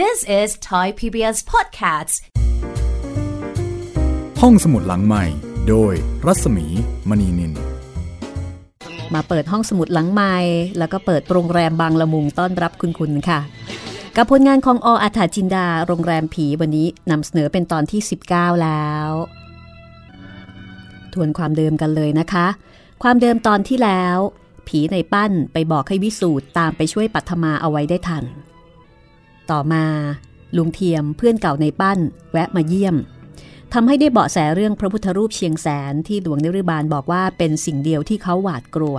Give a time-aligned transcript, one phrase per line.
[0.00, 2.14] This is Thai PBS Podcasts
[4.40, 5.24] ห้องสมุดหลังใหม่
[5.68, 5.92] โดย
[6.26, 6.66] รัศมี
[7.08, 7.52] มณีนิน
[9.14, 10.36] มาเปิดห้องสมุดหลังใหม่
[10.78, 13.40] แล้วก็เปิดโรงแรมบางละมุงต้อนรับคุณคุณค่ะ
[14.16, 18.00] กับผลงานของออาถาจินดา โรงแรมผีวันนี้นำเสนอเป็นตอนที่
[18.32, 19.08] 19 แล้ว
[21.12, 22.46] ทวนความเดิมกันเลยนะคะ
[23.02, 24.16] ความเดิมตอนที่แล้ว
[24.68, 28.26] ผีในปั้นไปบอกให้วิสูตรตามไปช่วยปัทมาเอาไว้ได้ทัน
[29.50, 29.84] ต่อมา
[30.56, 31.98] ลุงเทียมเพื่อนเก่าในปั้น
[32.32, 32.96] แวะมาเยี่ยม
[33.72, 38.96] ทำให้ได้เบาะแสเรื่องพระพุทธรูปเชียงแสนที่หลวงนิริบาลบอกว่าเป็นสิ่งเดียวที่เขาหวาดกลัว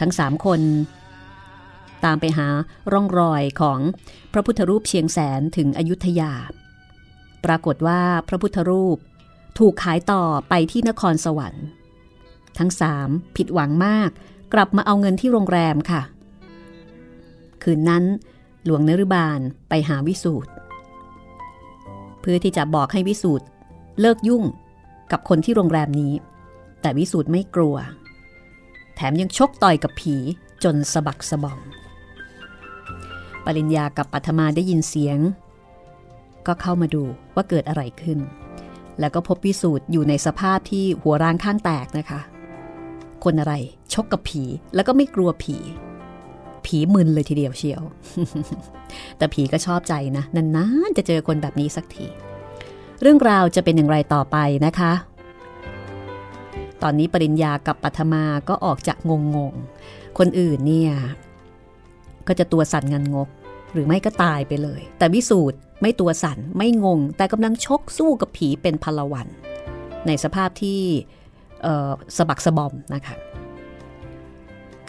[0.00, 0.60] ทั้งสามคน
[2.04, 2.48] ตามไปหา
[2.92, 3.78] ร่องรอยของ
[4.32, 6.32] พระพุทธรูปเชียงแสนถึงอยุธยา
[7.44, 8.96] ปรากฏว่าพระพุทธรูป
[9.58, 11.66] ถูกขายต่อไปที่นครสวรรค์
[12.58, 14.10] ทั้งสามผิดหวังมาก
[14.54, 16.02] กลับมาเอาเงินที่โรงแรมค่ะ
[17.62, 18.04] คืนนั้น
[18.70, 20.50] ลวงนรุบาลไปหาวิสูตร
[22.20, 23.46] เพื่อที่จะบอกให้วิสูตร
[24.00, 24.44] เลิกยุ่ง
[25.10, 26.12] กับคนที่โรงแรมนี้
[26.80, 27.76] แต่วิสูตรไม่กลัว
[28.94, 30.16] แถมยังชกต่อยกับผี
[30.64, 31.60] จนสะบักสะบอม
[33.44, 35.18] ปริญญากับปัทมาได้ยินเสียง
[36.46, 38.18] ก็เข้ามาดูว่าเกิดอะไรขึ้น
[39.00, 42.20] แล้วก็พบวิสูตรอยู่ในสภาพที่หัวร้างข้างแตกนะคะ
[43.24, 43.54] คนอะไร
[43.92, 44.42] ชกกับผี
[44.74, 45.56] แล้วก็ไม่กลัวผี
[46.66, 47.82] ผีมึนเลยทีเดียวเชียว
[49.18, 52.06] แต่ผีก็ชอบใจนะนานๆจะเจอคนแบบนี้สักที
[53.00, 54.36] เรื่องราวจะเป็นอย่างไรต่อไป
[54.66, 54.92] นะคะ
[56.82, 60.92] ตอนนี้ปริญญากับปัทมาก็ออกจากงงงๆคนอื่นเนี่ย
[62.26, 63.28] ก็จะตัวสั่นงันงก
[63.72, 69.28] หรือไม่ก็ตายไปเลย แต่วิสูตรไม่ตัวสั่นไม่งง แต่กำลังชกสู้กับผีเป็นพลวัน
[70.06, 70.80] ในสภาพที่
[72.16, 73.14] สะบักสะบอมนะคะ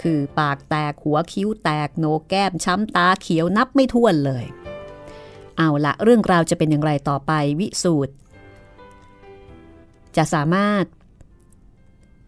[0.01, 4.45] คือปากแตกหัวคิ้วแตกโหนกแก้มช้ำตาเขียวนับไม่ถ้วนเลย
[5.57, 8.13] เอาละเรื่องราวจะเป็นอย่างไรต่อไปวิสูตร
[10.17, 10.83] จะสามารถ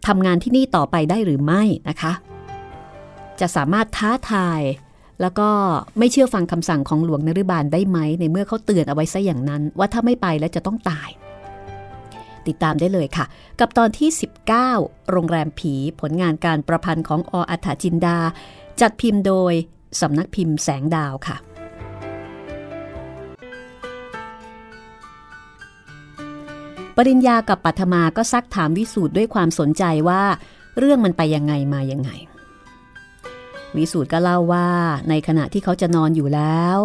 [0.06, 2.12] ทำงานที่นี่ต่อไปได้หรือไม่นะคะ
[3.40, 4.60] จะสามารถท้าทาย
[5.20, 5.48] แล้วก็
[5.98, 11.08] ไม่เชื่อฟังคำสั่งของหลวงนฤบาลได้ไหม ในเมื่อเขาเตือนเอาไว้ซะอย่างนั้น ว่าถ้าไม่ไปแล้วจะต้องตาย
[12.48, 13.26] ติดตามได้เลยค่ะ
[13.60, 14.10] กับตอนที่
[14.60, 18.18] 19 โรงแรมผีผลงานการประพันธ์ของออัฐจินดา
[18.80, 19.52] จัดพิมพ์โดย
[20.00, 21.36] สำนักพิมพ์แสงดาวค่ะ
[26.96, 30.22] ปริญญากับปัทมาก็ซักถามวิสูตรด้วยความสนใจว่า
[30.78, 32.10] เรื่องมันไปยังไงมายังไง
[33.76, 34.68] วิสูตรก็เล่าว่า
[35.08, 36.78] ในขณะที่เขาจะนอนอยู่แล้ว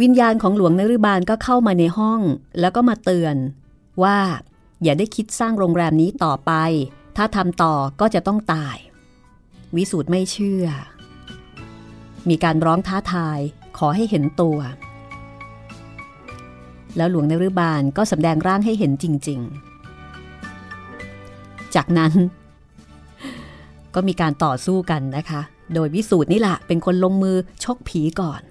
[0.00, 2.20] วิญญาณของหลวงนฤบาลก็เข้ามาในห้อง
[2.60, 3.36] แล้วก็มาเตือน
[4.02, 4.18] ว่า
[4.82, 6.52] อย่าได้คิดสร้างโรงแรมนี้ต่อไป
[7.16, 8.76] ถ้าทำต่อก็จะต้องตาย
[9.76, 10.66] วิสูตรไม่เชื่อ
[12.28, 13.38] มีการร้องท้าทาย
[13.78, 14.58] ขอให้เห็นตัว
[16.96, 19.40] แล้วหลวงนฤบาลก็สำแดงร่างให้เห็นจริง
[20.78, 22.12] ๆ จากนั้น
[23.94, 25.40] ก็มีการต่อสู้กันนะคะ
[25.74, 28.42] โดยวิสูตรนี่แหละเป็นคนลงมือชกผีก่อน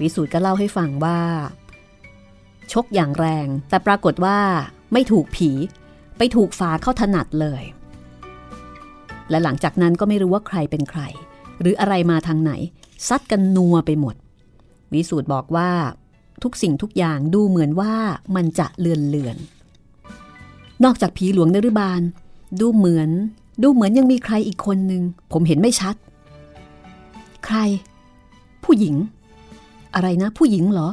[0.00, 1.18] วิสูตรก็เล่าให้ฟังว่า
[2.72, 4.38] ชกอย่างแรง แต่ปรากฏว่า
[4.92, 5.50] ไม่ถูกผี
[6.18, 7.62] ไปถูกฝาเข้าถนัดเลย
[9.30, 11.00] และหลังจากนั้นก็ไม่รู้ว่าใครเป็นใคร
[11.60, 12.52] หรืออะไรมาทางไหน
[13.08, 14.14] ซัดกันนัวไปหมด
[14.92, 15.70] วิสูตรบอกว่า
[16.42, 17.94] ทุกสิ่งทุกอย่างดูเหมือนว่า
[18.36, 19.36] มันจะเลือนเลือน
[20.84, 22.00] นอกจากผีหลวงนฤบาล
[22.60, 23.10] ดูเหมือน
[23.62, 25.02] ดูเหมือนยังมีใครอีกคนหนึ่ง
[25.32, 25.94] ผมเห็นไม่ชัด
[27.44, 27.58] ใคร
[28.64, 28.94] ผู้หญิง
[29.94, 30.88] อะไรนะ ผู้หญิงเหรอ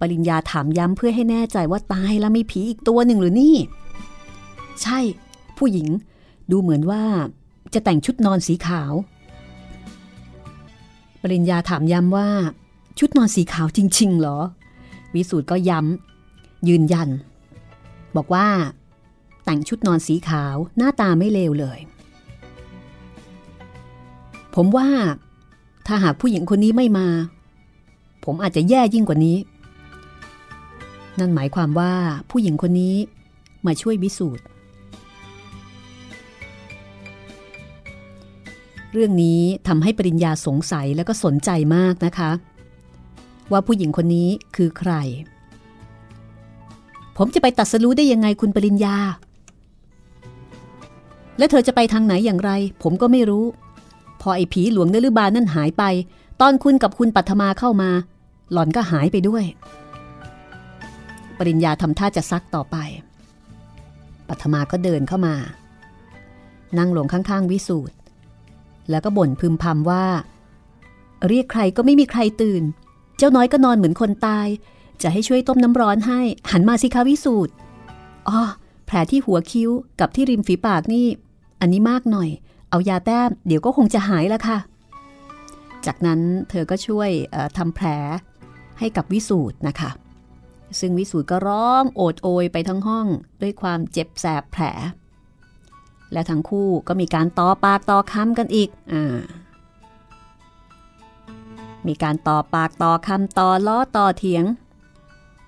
[0.00, 3.56] ปริญญาถามย้ำเพื่อให้แน่ใจว่าตายแล้วมีผีอีกตัวหนึ่งหรือนี่
[4.82, 4.98] ใช่
[5.58, 5.88] ผู้หญิง
[6.50, 7.02] ดูเหมือนว่า
[7.74, 8.92] จะแต่งชุดนอนสีขาว
[11.22, 12.28] ปริญญาถามย้ำว่า
[12.98, 14.38] ชุดนอนสีขาวจริง ๆ เหรอ
[15.14, 17.08] วิสูตรก็ย้ำ ยืนยัน
[18.16, 18.46] บอกว่า
[19.44, 21.78] แต่งชุดนอนสีขาวหน้าตาไม่เลวเลย
[24.54, 24.88] ผมว่า
[25.86, 27.08] ถ้าหากผู้หญิงคนนี้ไม่มา
[28.24, 29.36] ผมอาจจะแย่ยิ่งกว่านี้
[31.18, 31.92] นั่นหมายความว่า
[32.30, 32.96] ผู้หญิงคนนี้
[33.66, 34.44] มาช่วยวิสูตร
[38.92, 42.30] เรื่องนี้ทำให้ปริญญาสงสัยและก็สนใจมากนะคะ
[43.52, 44.92] ว่าผู้หญิงคนนี้คือใคร
[47.16, 48.96] ผมจะไปตัดสรู้ได้ยังไงคุณปริญญา
[51.38, 52.50] และเธอจะไปทางไหนอย่างไร
[52.82, 53.44] ผมก็ไม่รู้
[54.20, 55.84] พอไอ้ผีหลวงเนลือบานั่นหายไป
[56.40, 57.90] ตอนคุณกับคุณปัทมาเข้ามา
[58.52, 59.44] หล่อนก็หายไปด้วย
[61.38, 62.76] ปริญญาทำท่าจะซักต่อไป
[64.28, 65.34] ปัทมาก็เดินเข้ามา
[66.78, 67.94] นั่งลงข้างๆวิสูตร
[68.90, 70.04] แล้วก็บ่นพึมพำว่า
[71.28, 72.62] เรียกใครก็ไม่มีใครตื่น
[73.18, 74.48] เจ้าน้อยก็นอนเหมือนคนตาย
[75.02, 76.20] จะให้ช่วยต้มน้ำร้อนให้
[76.52, 77.52] หันมาสิคะวิสูตร
[78.28, 78.40] อ๋อ
[78.86, 79.70] แผลที่หัวคิ้ว
[80.00, 81.06] กับที่ริมฝีปากนี่
[81.60, 82.28] อันนี้มากหน่อย
[82.70, 84.58] เอายาแต้มเดี๋ยวก็คงจะหายแล้วค่ะ
[85.86, 86.20] จากนั้น
[86.50, 87.10] เธอก็ช่วย
[87.56, 87.86] ทำแผล
[88.78, 89.90] ให้กับวิสูตรนะคะ
[90.80, 93.06] ซึ่งวิสูตรก็ร้องโอดโอยไปทั้งห้อง
[93.42, 94.62] ด้วยความเจ็บแสบแผล
[96.12, 99.18] และทั้งคู่ก็มีการต่อปากต่อคำกันอีกอ่า
[101.86, 104.44] มีการต่อปากต่อคำต่อล้อต่อเถียง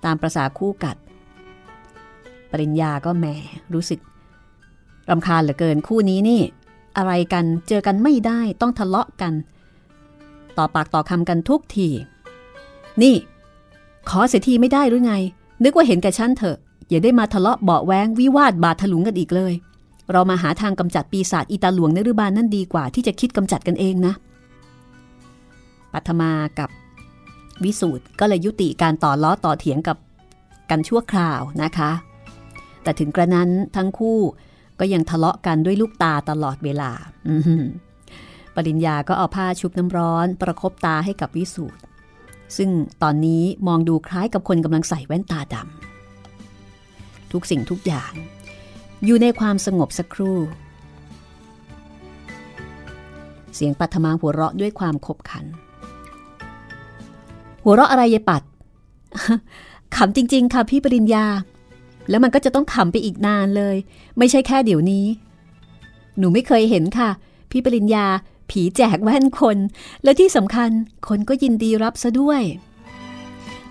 [0.04, 0.96] ตามประษาคู่กัด
[2.50, 3.26] ปริญญาก็แหม
[3.74, 4.00] รู้สึก
[5.10, 6.42] รำคาญเหลือเกินคู่นี้นี่
[6.96, 9.32] อะไรกันเจอกันไม่ได้ต้องทะเลาะกัน
[10.58, 11.88] ต่อปากต่อคำกันทุกที
[13.02, 13.14] นี่
[14.08, 15.14] ขอเสียทีไม่ได้หรือไง
[15.64, 16.56] นึกว่าเห็นแก่ฉันเถอะ
[16.88, 19.52] อย่าได้มาทะเลาะเบาแวงวิวาทบาดถลุงกันอีกเลย
[20.12, 24.14] เรามาหาทางกำจัดปีศาจอีตาหลวงนรุบาลนั่นดีกว่าที่จะคิดกำจัดกันเองนะ
[25.92, 26.70] ปัทมากับ
[27.64, 29.96] วิสูตรก็เลยยุติการต่อล้อต่อเถียงกับ
[30.70, 31.90] กันชั่วคราวนะคะ
[32.82, 34.18] แต่ถึงกระนั้นทั้งคู่
[34.80, 36.90] ก็ยังทะเลาะกันด้วยลูกตาตลอดเวลา
[38.54, 41.80] ปริญญาก็เอาผ้าชุบน้ำร้อน ประครบตาให้กับวิสูตร
[42.56, 42.70] ซึ่ง
[43.02, 48.12] ตอนนี้มองดูคล้ายกับคนกำลังใส่แว่นตาดำทุกสิ่งทุกอย่าง
[49.04, 50.38] อยู่ในความสงบสักครู่
[53.54, 55.44] เสียงปัทมาหัวเราะด้วยความขบขัน
[57.64, 58.42] หัวเราะอะไรยายปัด
[59.96, 61.26] ขำจริง ๆ ค่ะพี่ปริญญา
[62.10, 63.76] แล้วมันก็จะต้องขำไปอีกนานเลย
[64.18, 65.06] ไม่ใช่แค่เดี๋ยวนี้
[66.18, 67.10] หนูไม่เคยเห็นค่ะ
[67.50, 68.06] พี่ปริญญา
[68.50, 69.58] ผีแจกแว่นคน
[70.04, 70.70] และที่สำคัญ
[71.08, 72.42] คนก็ยินดีรับซะด้วย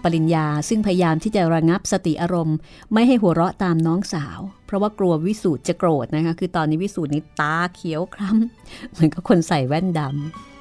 [0.03, 2.57] ปริญญาซึ่งพยายามที่จะระงับสติอารมณ์
[2.93, 10.01] ไม่ให้หัวเราะตามน้องสาว เพราะว่ากลัววิสูตรจะโกรธนะคะ คือตอนนี้วิสูตรนี้ตาเขียวคล้ำเหมือนกับคนใส่แว่นด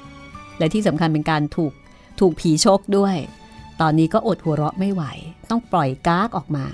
[0.00, 1.72] ำและที่สำคัญเป็นการถูก
[2.20, 3.16] ถูกผีชกด้วย
[3.80, 5.02] ตอนนี้ก็อดหัวเราะไม่ไหว
[5.50, 6.66] ต้องปล่อยกากออกมา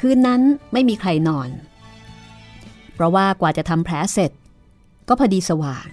[0.00, 0.40] คืนนั้น
[0.72, 1.48] ไม่มีใครนอน
[2.94, 4.30] เพราะว่ากว่าจะทำแผลเสร็จ
[5.08, 5.86] ก็พอดีสว่าง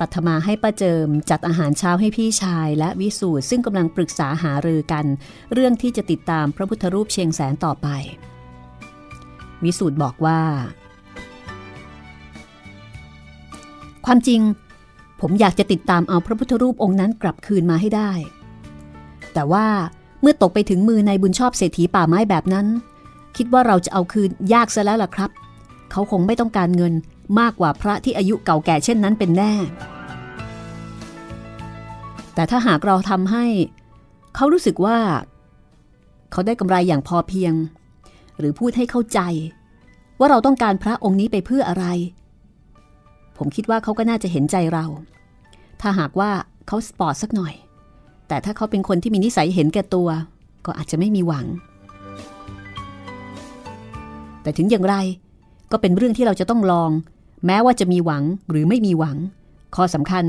[0.00, 5.04] ปัทมาให้ป้าเจิมจัดอาหารเช้าให้พี่ชายและวิสูตรซึ่งกำลังปรึกษาหารือกัน
[5.52, 7.88] เรื่องที่จะติดตามพระพุทธรูปเชียงแสนต่อไป
[9.64, 10.40] วิสูตรบอกว่า
[14.06, 14.40] ความจริง
[15.20, 18.10] ผมอยากจะติดตามเอาพระพุทธรูปองค์นั้นกลับคืนมาให้ได้
[19.34, 19.66] แต่ว่า
[20.20, 22.66] เมื่อตกไปถึงมือในบุญชอบเศรษฐีป่าไม้แบบนั้น
[23.36, 25.30] คิดว่าเราจะเอาคืนยากซะแล้วล่ะครับ
[25.90, 26.94] เขาคงไม่ต้องการเงิน
[27.40, 29.52] มากกว่าพระที่อายุเก่าแก่เช่นนั้นเป็นแน่
[32.34, 33.44] แต่ถ้าหากเราทำให้
[34.34, 34.98] เขารู้สึกว่า
[36.32, 37.54] เขาได้กำไรอย่างพอเพียง
[38.38, 39.20] หรือพูดให้เข้าใจ
[40.18, 41.86] ว่าเราต้องการพระองค์นี้ไปเพื่ออะไร
[43.36, 44.84] ผมคิดว่าเขาก็น่าจะเห็นใจเรา
[45.80, 46.30] ถ้าหากว่า
[46.66, 47.54] เขาสปอร์ตสักหน่อย
[48.28, 50.08] แต่ถ้าเขาเป็นคนที่มีนิสัยเห็นแก่ตัว
[50.66, 51.46] ก็อาจจะไม่มีหวัง
[54.42, 54.96] แต่ถึงอย่างไร
[55.72, 56.90] ก็เป็นเรื่องที่เราจะต้องลอง
[57.46, 59.16] แม้ว่าจะมีหวังหรือไม่มีหวัง
[59.74, 60.24] ข้อสำคัญ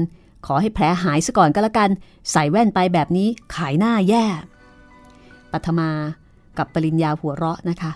[0.45, 1.89] ขอให้แผลหายซะก่อนก็แล้วกัน
[2.31, 4.25] ใส่แว่นไปแบบนี้ขายหน้าแย่
[5.51, 5.89] ปัทมา
[6.57, 7.91] กับปริญญาหัวเราะนะคะ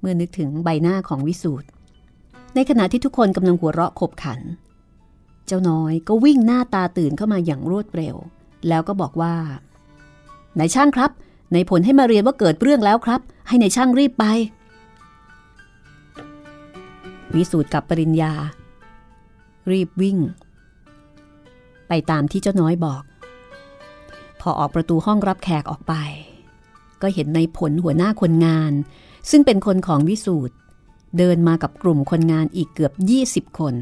[0.00, 1.66] เมื่อนึกถึงใบหน้าของวิสูตร
[2.54, 4.40] ในขณะที่ทุกคนกำลังหัวเราะขบขัน
[5.46, 8.16] เจ้าน้อยก็วิ่งหน้าตาตื่นเข้ามาอย่างรวดเร็ว
[8.68, 9.34] แล้วก็บอกว่า
[10.58, 11.10] นายช่างครับ
[11.52, 14.24] ในผลให้มาเรียนว่าเกิดเรื่องแล้วครับ ให้ในายช่างรีบไป
[17.34, 18.32] วิสูตรกับปริญญา
[19.70, 20.18] รีบวิ่ง
[21.88, 23.02] ไปตามที่เจ้าน้อยบอก
[24.40, 25.94] พอออกประตูห้องรับแขกออกไป
[27.02, 28.72] ก็เห็นในผลหัวหน้าคนงาน
[29.30, 30.54] ซึ่งเป็นคนของวิสูตร
[31.18, 32.92] เดินมากับกลุ่มคนงานอีกเกือบ
[33.48, 33.74] 20 คน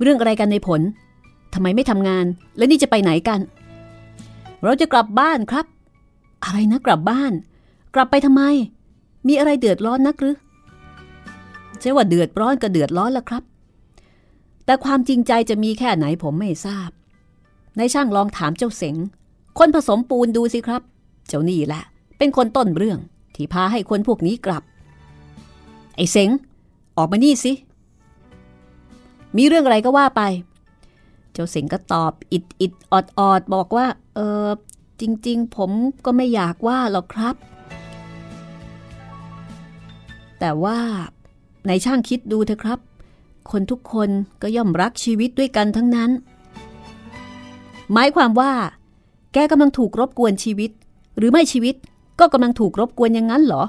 [0.00, 0.80] เรื่องอะไรกันในผล
[1.54, 2.24] ทำไมไม่ทำงาน
[2.56, 3.40] และนี่จะไปไหนกัน
[4.62, 5.66] เราจะกลับบ้านครับ
[6.44, 7.32] อะไรนะกลับบ้าน
[7.94, 8.42] กลับไปทำไม
[9.28, 10.36] มีอะไรเดือดร้อนนักหรือ
[11.80, 13.42] ใช่ว่าเดือดร้อนก็เดือดร้อนละครับ
[14.64, 16.90] แต่ความจริงใจจะมีแค่ไหนผมไม่ทราบ
[17.76, 18.96] ในช่างลองถามเจ้าเสง
[19.58, 20.82] คนผสมปูนดูสิครับ
[21.28, 21.82] เจ้านี่แหละ
[22.18, 22.98] เป็นคนต้นเรื่อง
[23.34, 24.62] ที่พาให้คนพวกนี้กลับ
[25.96, 26.30] ไอ้เสง
[26.96, 27.52] ออกมานี่สิ
[29.36, 30.22] มีเรื่องอะไรก็ว่าไป
[31.32, 34.48] เจ้าเสงก็ตอบอิดอิดออดออดบอกว่า เออ
[35.00, 35.70] จริง ๆ ผม
[36.04, 37.34] ก็ไม่อยากว่าหรอกครับ
[40.40, 40.78] แต่ว่า
[41.66, 42.78] ในช่างคิดดูเถอะครับ
[43.50, 44.10] คนทุกคน
[44.42, 46.10] ก็ย่อมรักชีวิตด้วยกันทั้งนั้น
[47.92, 48.52] หมายความว่า
[49.32, 50.70] แกกำลังถูกรบกวนชีวิต
[51.16, 51.74] หรือไม่ชีวิต
[52.20, 53.64] ก็กำลังถูกรบกวนอย่างนั้นเหรอ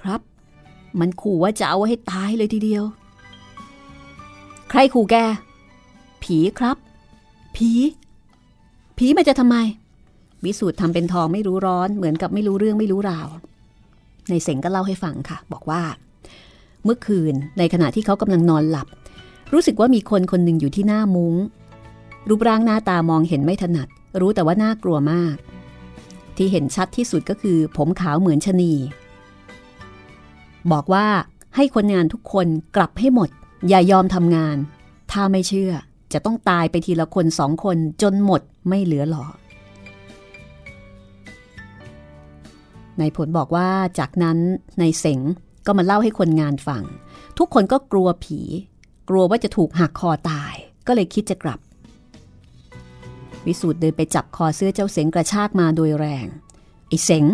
[0.00, 0.20] ครับ
[1.00, 2.84] มันขู่ว่าจะเอาให้ตายเลยทีเดียว
[4.70, 5.16] ใครขู่แก
[6.22, 6.76] ผีครับ
[7.56, 7.70] ผี
[8.98, 9.56] ผีมันจะทำไม
[10.44, 13.28] วิสูตรทำเป็นทองไม่รู้ร้อนเหมือนกับไม่รู้เรื่องไม่รู้ราว
[14.30, 15.82] ในเสงก็เล่าให้ฟังค่ะ บอกว่า
[16.84, 18.86] เมื่อคืน ในขณะที่เขากำลังนอนหลับ
[19.52, 21.34] รู้สึกว่ามีคนคนหนึ่งอยู่ที่หน้ามุง้ง
[22.28, 23.88] รูปร่างหน้าตามองเห็นไม่ถนัด
[24.20, 25.36] รู้แต่ว่าน่ากลัวมาก
[26.36, 28.72] ที่เห็นชัดที่สุดก็คือ ผมขาวเหมือนชนี
[30.72, 31.06] บอกว่า
[31.56, 32.46] ให้คนงานทุกคน
[32.76, 33.30] กลับให้หมด
[33.68, 34.56] อย่ายอมทำงาน
[35.12, 35.72] ถ้าไม่เชื่อ
[36.12, 39.24] จะต้องตายไปทีละคนสองคนจนหมดไม่เหลือหลอ
[42.98, 44.38] ในผลบอกว่าจากนั้น
[44.80, 45.20] ในเสง
[45.66, 46.82] ก็มาเล่าให้คนงานฟัง
[47.38, 48.40] ทุกคนก็กลัวผี
[49.08, 50.54] กลัวว่าจะถูกหักคอตาย
[50.86, 51.60] ก็เลยคิดจะกลับ
[53.46, 56.26] วิสูตรเดินไปจับคอเสื้อเจ้าเสงกระชากมาโดยแรง
[56.88, 57.24] ไอ้เสง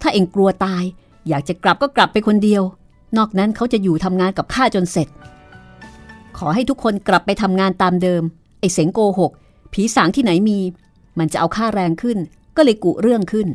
[0.00, 0.84] ถ้าเองกลัวตาย
[1.28, 2.62] อยากจะกลับก็กลับไปคนเดียว
[3.16, 5.08] นอกนั้นเขาจะอยู่ทำงานกับข้าจนเสร็จ
[6.38, 8.22] ขอให้ทุกคนกลับไปทำงานตามเดิม
[8.60, 9.32] ไอ้เสงโกหก
[9.72, 10.58] ผีสางที่ไหนมี
[11.18, 12.18] มันจะเอาค่าแรงขึ้น
[12.56, 13.48] ก็เลยกุเรื่องขึ้น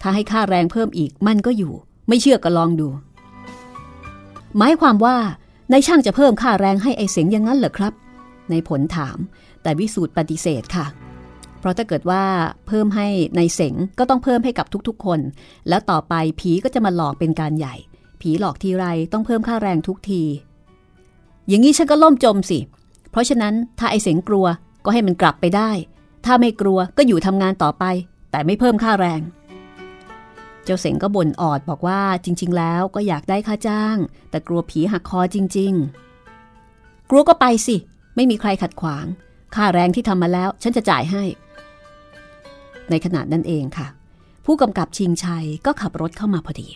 [0.00, 1.72] ถ้าให้ค่าแรงเพิ่มอีกมันก็อยู่
[2.08, 2.88] ไม่เชื่อก็ลองดู
[4.58, 5.16] หมายความว่า
[5.72, 7.92] นายช่างจะเพิ่มค่าแรงให้ไอเสียงอย่างนั้นเหรอครับ
[8.50, 9.18] ในผลถาม
[9.62, 10.86] แต่วิสูตรปฏิเสธค่ะ
[11.58, 12.22] เพราะถ้าเกิดว่า
[12.66, 15.20] เพิ่มให้ในเสงก็ต้องเพิ่มให้กับทุกๆคน
[15.68, 17.74] แล้วต่อไปผีก็จะมาหลอกเป็นการใหญ่
[18.20, 20.22] ผีหลอกทีไรต้องเพิ่มค่าแรงทุกที
[21.48, 22.58] อย่างนี้ฉันก็ล่มจมสิ
[23.10, 24.46] เพราะฉะนั้นถ้าไอเสงกลัว
[24.84, 25.70] ก็ให้มันกลับไปได้
[26.24, 27.84] ถ้าไม่กลัวก็อยู่ทำงานต่อไป
[28.30, 29.20] แต่ไม่เพิ่มค่าแรง
[30.64, 33.96] เจ้าเสงก็บ่นออดบอกว่าจริง ๆ แล้วก็อยากได้ค่าจ้าง
[34.30, 35.72] แต่กลัวผีหักคอจริง
[36.40, 37.76] ๆ กลัวก็ไปสิ
[38.16, 39.06] ไม่มีใครขัดขวาง
[39.54, 41.22] ค่าแรงที่ทำมาแล้ว ฉันจะจ่ายให้
[42.90, 43.86] ในขณะนั้นเองค่ะ
[44.44, 46.68] ผู้กำกับชิงชัยก็ขับรถเข้ามาพอดี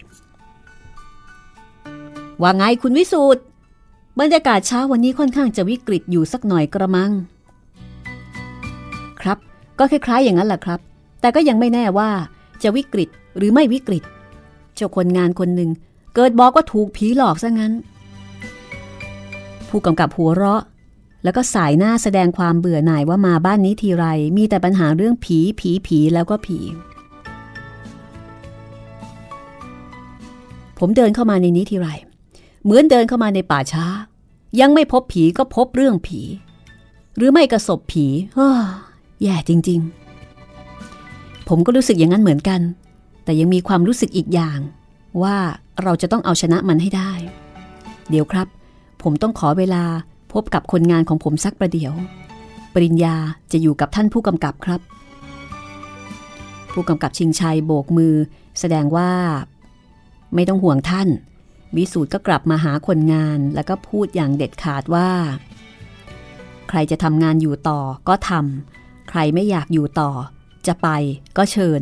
[2.42, 3.42] ว่าไงคุณวิสูตร
[4.20, 7.12] บรรยากาศเช้าวันนี้ค่อนข้างจะวิกฤตอยู่สักหน่อยกระมัง
[9.20, 9.38] ครับ
[9.78, 10.80] ก็คล้ายๆอย่างนั้นแหละครับ
[11.20, 12.10] แต่ก็ยังไม่แน่ว่า
[12.64, 14.02] จะวิกฤตหรือไม่วิกฤต
[14.74, 15.70] เจ้าคนงานคนหนึ่ง
[16.14, 17.72] เกิดบอกว่าถูกผีหลอกซะงั้น
[19.68, 20.62] ผู้กำกับหัวเราะ
[21.24, 24.04] แล้วก็สายหน้าแสดงความเบื่อหน่ายว่ามาบ้านนี้ทีไร
[24.36, 26.58] มีแต่ปัญหาเรื่องผีผีผีแล้วก็ผี
[30.78, 31.88] ผมเดินเข้ามาในนี้ทีไร
[32.64, 33.86] เหมือนเดินเข้ามาในป่าช้า
[34.60, 36.20] ยังไม่พบผีก็พบเรื่องผี
[37.16, 38.60] หรือไม่กระสบผีเฮ้อ
[39.22, 40.03] แย่จริง ๆ
[41.48, 42.60] ผมก็รู้สึกอย่างนั้นเหมือนกัน
[43.24, 44.58] แต่ยังมีความรู้สึกอีกอย่าง
[45.22, 45.36] ว่า
[45.82, 47.12] เราจะต้องเอาชนะมันให้ได้
[48.10, 48.46] เดี๋ยวครับ
[49.02, 49.84] ผมต้องขอเวลา
[50.32, 51.92] พบกับคนงานของผมสักประเดี๋ยว
[52.74, 53.16] ปริญญา
[53.52, 54.80] จะอยู่กับท่านผู้กำกับครับ
[56.72, 58.14] ผู้กำกับชิงชัยโบกมือ
[58.60, 59.10] แสดงว่า
[60.34, 61.08] ไม่ต้องห่วงท่าน
[61.76, 65.10] วิสูตรก็กลับมาหาคนงานแล้วก็พูดอย่างเด็ดขาดว่า
[66.68, 70.10] ใครจะทำงานอยู่ต่อก็ทำใครไม่อยากอยู่ต่อ
[70.68, 70.88] จะไป
[71.36, 71.80] ก็เชิญ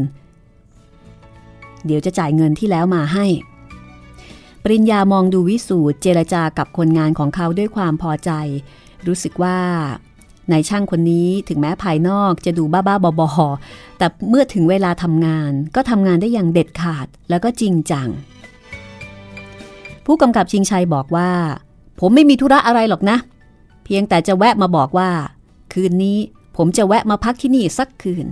[1.86, 3.26] เดี๋ยวจะจ่ายเงินที่แล้วมาให้
[4.62, 8.30] ปริญญามองดูวิสูตรเจรจากับคนงานของเขาด้วยความพอใจ
[9.06, 9.58] รู้สึกว่า
[10.52, 18.08] นายช่างคนนี้ถึงแม้ภายนอกจะดูบ้าๆบอๆแต่เมื่อถึงเวลาทำงานก็ทำงานได้อย่างเด็ดขาดแล้วก็จริงจัง
[20.04, 21.30] ผู้กำกับชิงชัยบอกว่า
[22.00, 23.16] ผมไม่มีธุระอะไรหรอกนะ
[23.84, 25.10] เพียงแต่จะแวะมาบอกว่า
[25.72, 26.18] คืนนี้
[26.56, 28.26] ผมจะแวะมาพักที่นี่สักคืน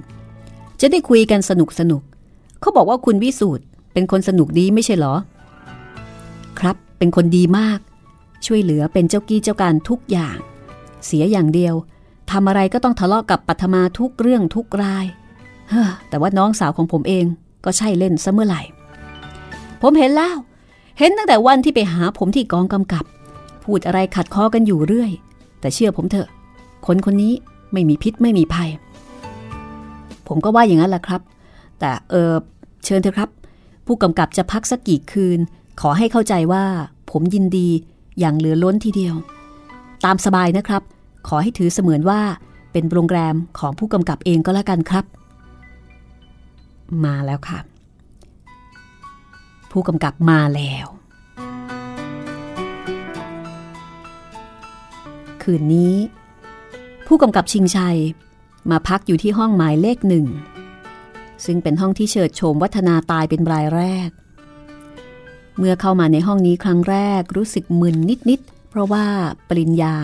[0.81, 2.03] จะได้คุยกันสนุกสนุก
[2.61, 5.15] เขาบอกว่าคุณวิสูตรเป็นคนสนุกดีไม่ใช่หรอ
[6.59, 7.79] ครับ เป็นคนดีมาก
[8.47, 10.37] ช่วยเหลือเป็นเจ้ากี้เจ้าการทุกอย่าง
[11.07, 11.75] เสียอย่างเดียว
[12.31, 15.07] ทำอะไรก็ต้องทะเลาะกับปัทมาทุกเรื่องทุกราย
[15.71, 17.25] เฮ้อแต่ว่าน้องสาวของผมเอง
[17.65, 18.63] ก็ใช่เล่นซะเมื่อไหร่
[19.83, 20.37] ผมเห็นแล้ว
[20.99, 23.05] เห็นตั้งแต่วันที่ไปหาผมที่กองกำกับ
[23.65, 25.11] พูดอะไรขัดคอกันอยู่เรื่อย
[25.61, 26.29] แต่เชื่อผมเถอะ
[26.87, 27.33] คนคนนี้
[27.73, 28.71] ไม่มีพิษไม่มีภัย
[30.33, 31.21] ผมก็ว่าอย่างนั้นแหละครับ
[31.81, 32.33] แต่เออ
[32.85, 33.31] เชิญเถอะครับ
[33.87, 35.39] ผู้กำกับจะพักสักกี่คืน
[35.81, 36.65] ขอให้เข้าใจว่า
[37.11, 37.69] ผมยินดี
[38.21, 39.15] อย่างเหลือล้นทีเดียว
[40.05, 40.83] ตามสบายนะครับ
[41.29, 42.21] ขอให้ถือเสมือนว่า
[42.73, 45.05] เป็นโรงแรมของผู้กำกับเองก็แล้วกันครับ
[47.05, 47.59] มาแล้วค่ะ
[49.71, 50.87] ผู้กำกับมาแล้ว
[55.43, 55.95] คืนนี้
[57.07, 57.99] ผู้กำกับชิงชัย
[58.71, 60.26] มาพักอยู่ที่ห้องหมายเลขหนึ่ง
[61.45, 64.11] ซึ่งเป็นห้องที่เฉิดโฉมวัฒนาตายเป็นรายแรก
[65.59, 67.97] เมื่อเข้ามาในห้องนี้ครั้งแรกรู้สึกมึน
[68.31, 69.07] นิดๆ เพราะว่า
[69.49, 69.95] ปริญญา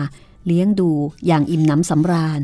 [0.45, 0.89] เลี้ยงดู
[1.25, 2.41] อย่างอิ่มหนำสำราญ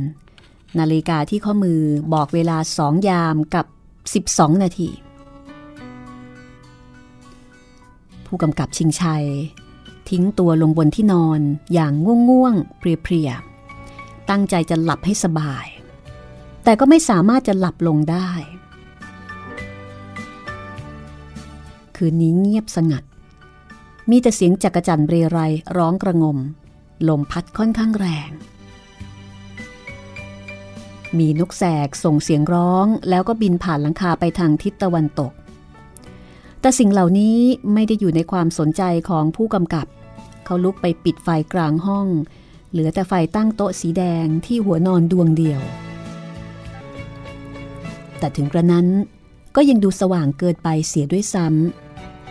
[0.79, 1.81] นาฬิกาที่ข้อมือ
[2.13, 3.65] บอกเวลาสองยามกับ
[4.35, 4.89] 12 นาที
[8.25, 9.25] ผู้กำกับชิงชัย
[10.09, 11.39] ทิ้งตัวลงบนที่นอน
[11.73, 11.93] อย่าง
[12.29, 15.65] ง่วงๆ เพลียๆ ตั้งใจจะหลับให้สบาย
[16.63, 18.29] แต่ก็ไม่สามารถจะหลับลงได้
[21.95, 23.03] คืนนี้เงียบสงัด
[24.09, 25.39] มีแต่เสียงจักระจันเรไร
[25.77, 26.37] ร้องกระงม
[27.07, 28.31] ลมพัดค่อนข้างแรง
[31.17, 35.31] มีนกแสกส่งเสียงร้องแล้วก็บินผ่านหลังคาไปทางทิศตะวันตก
[36.61, 37.37] แต่สิ่งเหล่านี้
[37.73, 39.87] ไม่ได้อยู่ในความสนใจของผู้กำกับ
[40.45, 42.07] เขาลุกไปปิดไฟกลางห้อง
[42.71, 45.61] เหลือแต่ไฟตั้งโต๊ะสีแดงที่หัวนอนดวงเดียว
[48.23, 48.87] แต่ถึงกระนั้น
[49.55, 51.47] ก็ยังดูสว่างเกินไปเสียด้วยซ้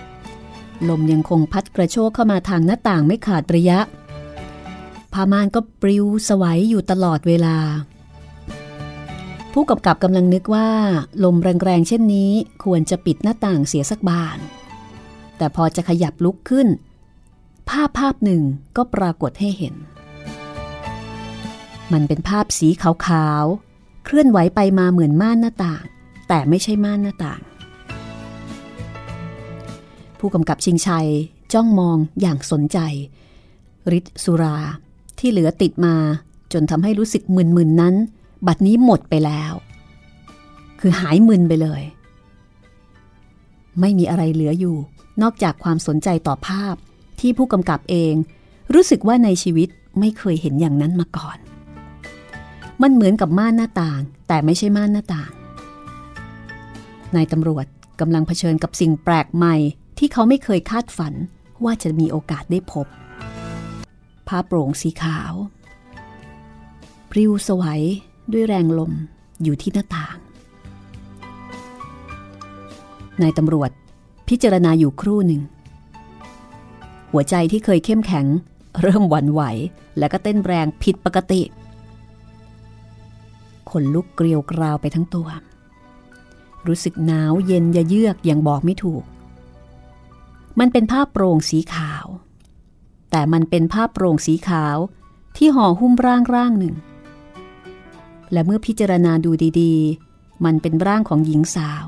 [0.02, 3.78] ำ ลมยังคงพัดกระโชกเข้ามาทางหน้าต่างไม่ขาดระยะ
[5.12, 7.56] พามานก็ปลิวสวัยอยู่ตลอดเวลา
[9.52, 10.68] ผู้กำกับกำลังนึกว่า
[11.25, 12.32] ลมแรงๆเช่นนี้
[12.64, 14.38] ควรจะปิดหน้าต่างเสียสักบาน
[15.37, 16.68] แต่พอจะขยับลุกขึ้น
[17.68, 18.42] ภาพภาพหนึ่ง
[18.76, 19.75] ก็ปรากฏให้เห็น
[21.92, 23.71] มันเป็นภาพสีขาวๆ
[24.04, 25.85] เคลื่อนไหวไปมาเหมือนม่านหน้าต่าง
[26.28, 27.40] แต่ไม่ใช่ม่านหน้าต่าง
[30.18, 31.09] ผู้กำกับชิงชัย
[31.52, 32.78] จ้องมองอย่างสนใจ
[33.99, 34.56] ฤทธิ์สุรา
[35.18, 35.97] ที่เหลือติดมา
[36.52, 37.23] จนทำให้รู้สึก
[37.56, 37.94] มึนๆนั้น
[38.47, 39.52] บัดนี้หมดไปแล้ว
[40.80, 41.82] คือหายมึนไปเลย
[43.80, 44.76] ไม่มีอะไรเหลืออยู่
[45.23, 46.75] นอกจากความสนใจต่อภาพ
[47.21, 48.14] ที่ผู้กำกับเอง
[48.75, 49.68] รู้สึกว่าในชีวิต
[50.00, 51.38] ไม่เคยเห็นอย่างนั้นมาก่อน
[52.82, 55.30] มันเหมือนกับม่านหน้าต่าง แต่ไม่ใช่ม่านหน้าต่าง
[57.14, 57.66] นายตำรวจ
[58.00, 59.54] กำลังเผชิญกับสิ่งแปลกใหม่
[59.98, 61.14] ที่เขาไม่เคยคาดฝัน
[61.64, 62.86] ว่าจะมีโอกาสได้พบ
[64.28, 65.32] ผ้าโปร่งสีขาว
[67.10, 67.82] ปลิวสวัย
[68.32, 68.92] ด้วยแรงลม
[69.42, 70.16] อยู่ที่หน้าต่าง
[73.22, 73.70] นายตำรวจ
[74.28, 75.42] พิจารณาอยู่ครู่หนึ่ง
[77.12, 78.26] หัวใจที่เคยเข้มแข็ง
[78.80, 79.42] เริ่มหวั่นไหว
[79.98, 81.42] และก็เต้นแรงผิดปกติ
[83.71, 85.28] ขนลุกเกลียวกราวไปทั้งตัว
[86.66, 89.05] รู้สึกหนาวเย็นยะเยือกอย่างบอกไม่ถูก
[90.59, 92.07] มันเป็นผ้าโปร่งสีขาว
[93.11, 94.77] แต่มันเป็นผ้าโปร่งสีขาว
[95.37, 96.75] ที่ห่อหุ้มร่างร่างหนึ่ง
[98.33, 101.85] และเมื่อพิจารณาดูดีๆ มันเป็นร่างของหญิงสาว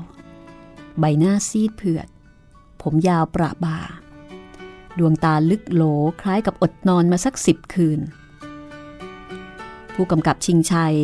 [0.99, 2.07] ใบหน้าซีดเผือด
[2.81, 3.79] ผมยาวประบา
[4.97, 5.83] ดวงตาลึกโหล
[6.21, 7.99] คล้ายกับอดนอนมาสักสิบคืน
[9.93, 10.95] ผู้กำกับชิงชัย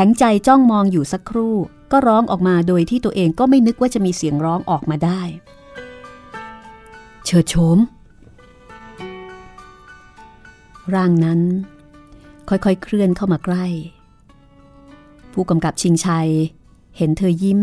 [0.00, 1.54] ข็งใจจ้องมองอยู่สักครู่
[1.92, 5.20] ก็ร้องออกมาโดยที่ตัวเองก็ไม่นึกว่าจะมีเสียงร้องออกมาได้
[7.24, 7.78] เชิดโฉม
[10.94, 11.40] ร่างนั้น
[12.48, 13.66] ค่อยๆเคลื่อนเข้ามาใกล้
[15.32, 16.28] ผู้กำกับชิงชัย
[16.96, 17.60] เห็นเธอยิ้ม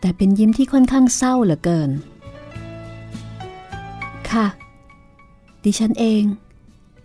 [0.00, 1.90] แต่เป็นยิ้มที่ค่อนข้างเศร้าเหลือเกิน
[4.30, 4.46] ค่ะ
[5.64, 6.22] ดิฉันเอง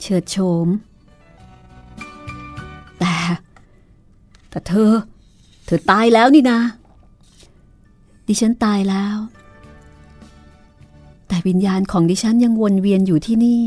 [0.02, 0.68] เฉิดโฉม
[4.50, 4.92] แต่เธอ
[5.66, 6.60] เธอตายแล้วนี่นะ
[8.28, 9.18] ดิฉันตายแล้ว
[11.28, 13.62] แต่วิญญาณของดิฉันยังวนเวียนอยู่ที่นี่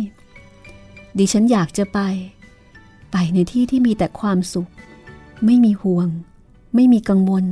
[1.19, 1.99] ดิฉันอยากจะไป
[3.13, 4.69] ไปในที่ที่มีแต่ความสุข
[5.45, 6.09] ไม่มีห่วง
[6.75, 7.45] ไม่มีกังวล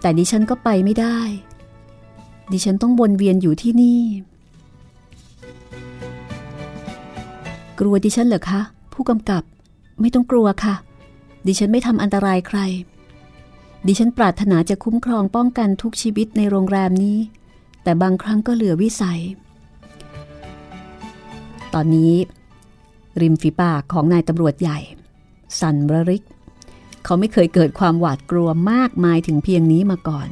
[0.00, 1.18] แต่ดิฉันก็ไปไม่ได้
[2.52, 4.00] ดิฉันต้องวนเวียนอยู่ที่นี่
[7.78, 8.60] กลัวดิฉันเหรอคะ
[8.92, 9.42] ผู้กำกับ
[10.00, 10.74] ไม่ต้องกลัวค่ะ
[11.46, 12.60] ดิฉันไม่ทำอันตรายใคร
[13.86, 17.18] ดิฉันปรารถนาจะคุ้มครองป้องกันทุกชีวิตในโรงแรมนี้
[17.82, 19.20] แต่บางครั้งก็เหลือวิสัย
[21.74, 22.14] ตอนนี้
[23.20, 24.78] ริมฝีปากของนายตำรวจใหญ่
[25.60, 26.24] สันรริก
[27.04, 30.28] เขาไม่เคยเกิดความหวาดกลัวมากมายถึงเพียงนี้มาก่อน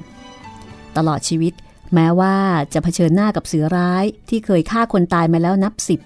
[0.96, 1.52] ตลอดชีวิต
[1.94, 2.36] แม้ว่า
[2.72, 6.00] จะเผชิญหน้ากับเสือร้ายที่เคยฆ่าคนตายมาแล้วนับสิบ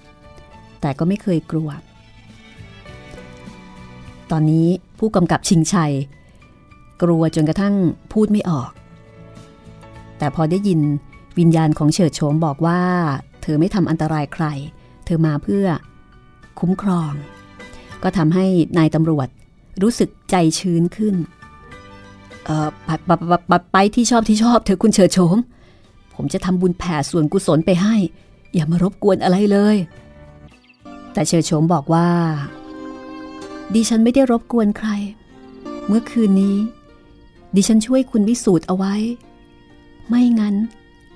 [0.80, 1.68] แต่ก็ไม่เคยกลัว
[4.30, 5.92] ตอนนี้ ผู้กำกับชิงชัย
[7.02, 7.74] กลัวจนกระทั่ง
[8.12, 8.70] พูดไม่ออก
[10.18, 10.80] แต่พอได้ยิน
[11.38, 12.80] วิญญาณของเฉิดโฉมบอกว่า
[13.42, 14.44] เธอไม่ทำอันตรายใคร
[15.04, 15.66] เธอมาเพื่อ
[16.60, 17.12] คุ้มครอง
[18.02, 18.46] ก็ทำให้
[18.78, 19.28] นายตำรวจ
[19.82, 21.14] รู้สึกใจชื้นขึ้น
[22.44, 23.10] เออไปไป
[23.48, 25.36] ไปไปที่ชอบที่ชอบเธอคุณเฉิดโฉม
[26.14, 27.94] ผมจะทำบุญแผ่ส่วนกุศลไปให้
[28.54, 29.76] อย่ามารบกวนอะไรเลย
[31.12, 32.08] แต่เฉิดโฉมบอกว่า
[33.74, 34.90] ดิฉันไม่ได้รบกวนใคร
[35.86, 36.56] เมื่อคืนนี้
[37.54, 38.94] ดิฉันช่วยคุณวิสูตรเอาไว้
[40.08, 40.54] ไม่งั้น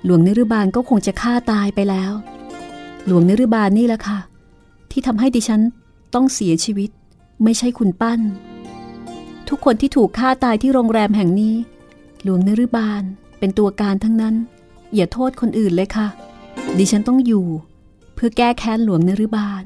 [0.05, 2.13] หลวงนิรบาลก็คงจะฆ่าตายไปแล้ว
[3.07, 4.19] หลวงนิรบาลนี่แหละค่ะ
[4.91, 5.61] ที่ทำให้ดิฉัน
[6.15, 6.91] ต้องเสียชีวิต
[7.45, 8.21] ไม่ใช่คุณปั้น
[9.49, 11.55] ทุกคนที่ถูกฆ่าตายที่โรงแรมแห่งนี้
[12.23, 13.03] หลวงนิรบาล
[13.39, 14.35] เป็นตัวการทั้งนั้น
[14.95, 16.09] อย่าโทษคนอื่นเลยค่ะ
[16.79, 17.47] ดิฉันต้องอยู่
[18.15, 19.63] เพื่อแก้แค้นหลวงนิรบาล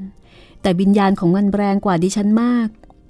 [0.65, 2.67] แต่วิญญาณของมันแรงกว่าดิฉันมาก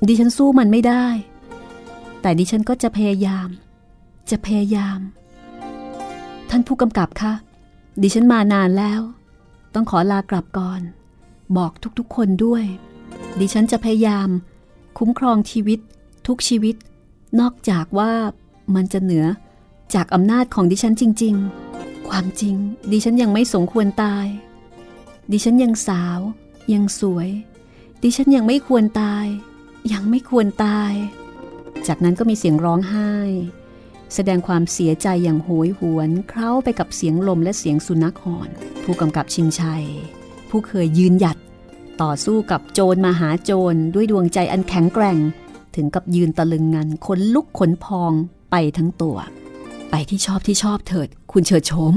[0.08, 3.50] ดิฉันสู้มันไม่ได้แแต่ดิฉันก็จะพยายาม
[4.30, 5.00] จะพยายาม
[6.50, 7.34] ท่านผู้กำกับคะ
[8.02, 9.02] ดิฉันมานานแล้ว
[9.74, 10.82] ต้องขอลากลับก่อน
[11.58, 12.64] บอกทุกๆคนด้วย
[13.40, 14.30] ดิฉันจะพยายาม
[14.98, 15.80] คุ้มครองชีวิต
[16.28, 16.76] ทุกชีวิต
[17.40, 18.12] นอกจากว่า
[18.76, 19.26] มันจะเหนือ
[19.94, 21.36] จากอำนาจของดิฉันจริง
[21.72, 22.56] ๆ ความจริง
[22.92, 24.26] ดิฉันยังไม่สมควรตาย
[25.32, 26.20] ดิฉันยังสาว
[26.74, 27.30] ยังสวย
[28.02, 29.26] ดิฉันยังไม่ควรตาย
[29.94, 30.94] ยังไม่ควรตาย
[31.88, 33.12] จากนั้นก็มีเสียงร้องไห้
[34.14, 38.50] แสดงความเสียใจอย่างโหยหวนเคล้าไปกับเสียงลมและเสียงสุนัขหอน
[38.84, 39.86] ผู้กำกับชิงชัย
[40.50, 41.38] ผู้เคยยืนหยัด
[42.02, 45.18] ต่อสู้กับโจรมาหาโจรด้วยดวงใจอันแข็งแกร่ง
[45.76, 48.12] ถึงกับยืนตะลึงงันขนลุกขนพอง
[48.52, 49.18] ไปทั้งตัว
[49.92, 51.94] ไปที่ชอบที่ชอบเถิด คุณเฉิดโฉม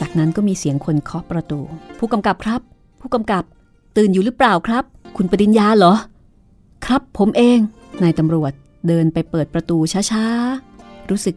[0.00, 1.60] จากนั้นก็มีเสียงคนเคาะประตู
[1.98, 2.60] ผู้กำกับครับ
[3.00, 3.44] ผู้กำกับ
[3.96, 4.84] ตื่นอยู่หรือเปล่าครับ
[5.16, 5.94] คุณปริญญาเหรอ
[6.86, 7.58] ครับผมเอง
[8.02, 8.52] นายตำรวจ
[8.88, 11.36] เดินไปเปิดประตูช้าๆ รู้สึก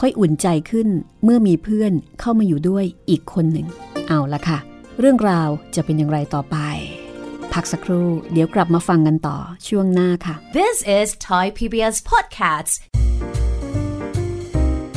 [0.00, 0.88] ค่อยอุ่นใจขึ้น
[1.24, 3.66] เมื่อมีเพื่อนเข้ามาอยู่ด้วยอีกคนหนึ่ง
[4.08, 4.58] เอาละค่ะ
[4.98, 6.56] เรื่องราวจะเป็นอย่างไรต่อไป
[7.52, 12.74] พักสักครู่เดี๋ยวกลับมาฟังกันต่อช่วงหน้าค่ะ This is Thai PBS Podcasts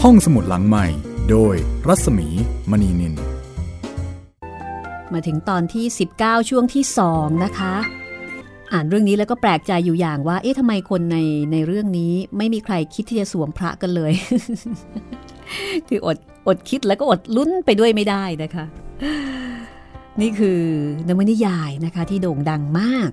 [0.04, 0.86] ห้องสมุดหลังใหม่
[1.30, 1.56] โดย
[1.88, 2.28] รัศมี
[2.72, 3.31] มณีนิน
[5.14, 5.86] มาถึงตอนที่
[6.18, 7.74] 19 ช่วงที่ 2 นะคะ
[8.72, 11.18] อ่านเรื่องนี้แล้วก็แปลกใจอยู่อย่างว่า เอ๊ะทำไมคนใน
[11.52, 14.12] ในเรื่องนี้ไม่มีใครคิดที่จะสวมพระกันเลย
[15.88, 18.66] คืออดอดคิดแล้วก็อดลุ้นไปด้วยไม่ได้นะคะ
[20.22, 20.60] นี่คือ
[21.08, 23.12] นวนิยายนะคะที่โด่งดังมาก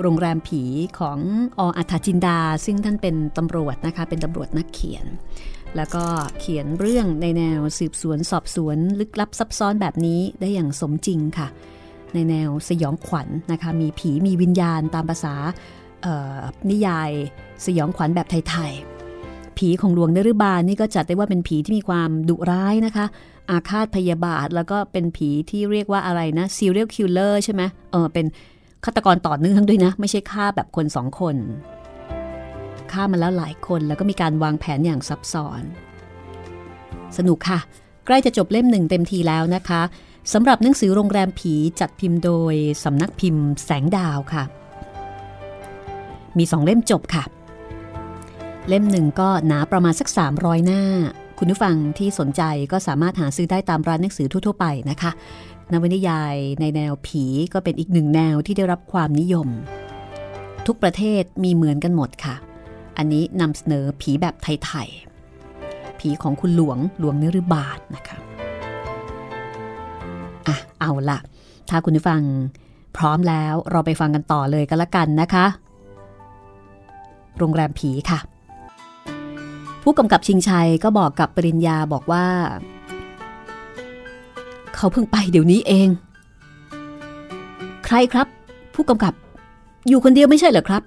[0.00, 0.62] โรงแรมผี
[0.98, 1.18] ของ
[1.58, 5.06] ออัฐจินดา ซึ่งท่านเป็นตำรวจนะคะ เป็นตำรวจนักเขียน
[5.76, 6.04] แล้วก็
[6.38, 11.48] เขียนเรื่องในแนวสืบสวนสอบสวนลึกลับซับซ้อนแบบนี้ได้อย่างสมจริงค่ะ
[12.14, 15.34] ในแนวสยองขวัญนนะคะ มีผีมีวิญญาณตามภาษา
[16.70, 17.10] นิยาย
[17.66, 23.06] สยองขวัญแบบไทยๆ ผีของหลวงนฤบาลนี่ก็จัดได้ว่าเป็นผีที่มีความดุร้ายนะคะ
[23.50, 28.26] อาฆาตพยาบาทแล้วก็เป็นผีที่เรียกว่าอะไรนะ serial killer ใช่ไหมเออเป็น
[28.84, 31.36] ฆาตกรต่อเนื่องด้วยนะ ไม่ใช่ฆ่าแบบคนสองคน
[32.92, 35.62] ฆ่ามาแล้วหลายคน แล้วก็มีการวางแผนอย่างซับซ้อน
[37.16, 37.60] สนุกค่ะ
[38.06, 39.82] ใกล้จะจบเล่มหนึ่งเต็มทีแล้วนะคะ
[40.32, 44.44] สำหรับหนังสือโรงแรมผีจัดพิมพ์โดยสำนักพิมพ์แสงดาวค่ะ
[46.38, 47.24] มีสองเล่มจบค่ะ
[48.68, 50.82] เล่มหนึ่งก็หนาประมาณสัก 300 หน้า
[51.38, 55.10] คุณผู้ฟังที่สนใจก็สามารถหาซื้อได้ตามร้านหนังสือทั่วๆไปนะคะ
[55.72, 59.48] นวนิยายในแนวผีก็เป็นอีกหนึ่งแนวที่ได้รับความนิยม
[60.66, 62.34] ทุกประเทศมีเหมือนกันหมดค่ะ
[62.96, 68.18] อันนี้นำเสนอผีแบบไทยๆ ผีของคุณหลวงหลวงนฤบาทนะคะ
[70.46, 71.18] อะเอาละ
[71.68, 72.22] ถ้าคุณผู้ฟัง
[72.96, 75.46] พร้อมแล้วเราไปฟังกันต่อเลยกันละกันนะคะ
[77.38, 78.18] โรงแรมผีค่ะ
[79.82, 82.24] ผู้กำกับชิงชัยก็บอกกับปริญญาบอกว่า
[84.74, 85.88] เขาเพิ่งไปเดี๋ยวนี้เอง
[87.84, 88.26] ใครครับ
[88.74, 89.14] ผู้กำกับ
[89.88, 90.82] อยู่คนเดียวไม่ใช่เหรอครับ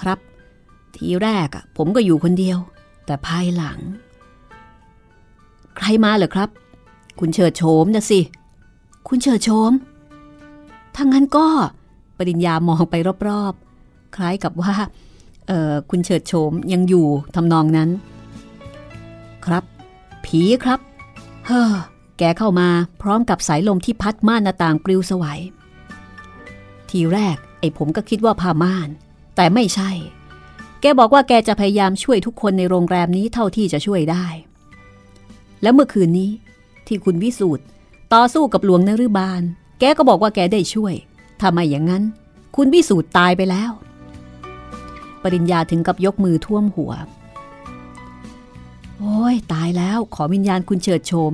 [0.00, 0.18] ครับ
[0.96, 2.58] ทีแรกอะผมก็อยู่คนเดียว
[3.06, 3.78] แต่ภายหลัง
[5.76, 6.48] ใครมาเหรอครับ
[7.20, 8.20] คุณเฉิดโฉมนะสิ
[9.08, 9.72] คุณเฉิดโฉม
[10.94, 11.46] ถ้างั้นก็
[12.18, 12.94] ปริญญามองไป
[13.28, 14.74] รอบๆ คล้ายกับว่า
[15.46, 17.90] เออคุณเฉิดโฉมยังอยู่ทำนองนั้น
[19.46, 19.64] ครับ
[20.24, 20.80] ผีครับ
[21.46, 21.72] เฮ้อ
[22.18, 22.68] แกเข้ามา
[23.02, 25.40] พร้อมกับสายลมที่พัดม่านหน้าต่างปลิวสวาย
[26.90, 28.88] ทีแรกไอ้ผมก็คิดว่าผ้าม่าน
[29.36, 29.90] แต่ไม่ใช่
[30.80, 34.26] แกบอกว่าแกจะพยายามช่วยทุกคนในโรงแรมนี้เท่าที่จะช่วยได้
[35.62, 36.30] แล้วเมื่อคืนนี้
[36.86, 37.64] ที่คุณวิสูตร
[38.14, 39.42] ต่อสู้กับหลวงนฤบาล
[39.80, 40.94] แกก็บอกว่าแกได้ช่วย
[41.42, 42.02] ทำไมอย่างนั้น
[42.56, 43.70] คุณวิสูตรตายไปแล้ว
[45.22, 46.92] ปริญญาถึงกับยกมือท่วมหัว
[48.98, 51.32] โอ้ยตายแล้วขอวิญญาณคุณเฉิดโฉม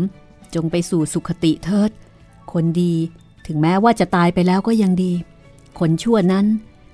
[0.55, 1.91] จงไปสู่สุขติเถิด
[2.53, 2.95] คนดี
[3.47, 5.13] ถึงแม้ว่าจะตายไปแล้วก็ยังดี
[5.79, 6.47] คนชั่วนั้น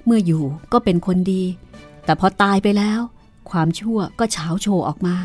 [0.04, 1.42] เมื่ออยู่ก็เป็นคนดี
[2.10, 3.00] แต่พอตายไปแล้ว
[3.50, 5.16] ความชั่วก็เฉาโชว์ออกมา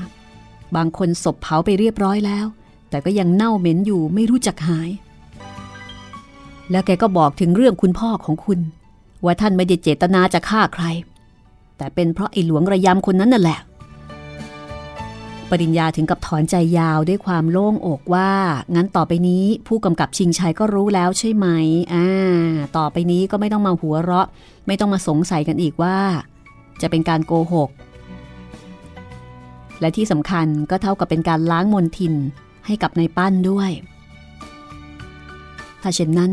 [0.75, 2.45] บางคนศพเผาไปเรียบร้อยแล้ว
[2.89, 4.89] แต่ก็ยังเน่าเหม็นอยู่ไม่รู้จักหาย
[6.71, 8.59] แล้วแกก็บอกถึงเรื่องคุณพ่อของคุณ
[9.23, 10.85] ว่าท่านไม่ได้เจตนาจะฆ่าใคร
[11.77, 13.59] แต่เป็นเพราะไอ้หลวงระยำคนนั้นนั่นแหละ
[15.49, 18.31] ปริญญาถึงกับถอนใจยาวด้วยความโล่งอกว่า
[18.75, 21.47] งั้นต่อไปนี้ผู้กำกับชิงชัยก็รู้แล้วใช่ไหม
[21.93, 22.07] อ่า
[22.77, 24.27] ต่อไปนี้ก็ไม่ต้องมาหัวเราะ
[24.67, 25.97] ไม่ต้องมาสงสัยกันอีกว่า
[26.81, 27.69] จะเป็นการโกหก
[29.79, 32.13] และที่สำคัญก็เท่ากับเป็นการล้างมนทิน
[32.65, 33.71] ให้กับนายปั้นด้วย
[35.81, 36.31] ถ้าเช่นนั้น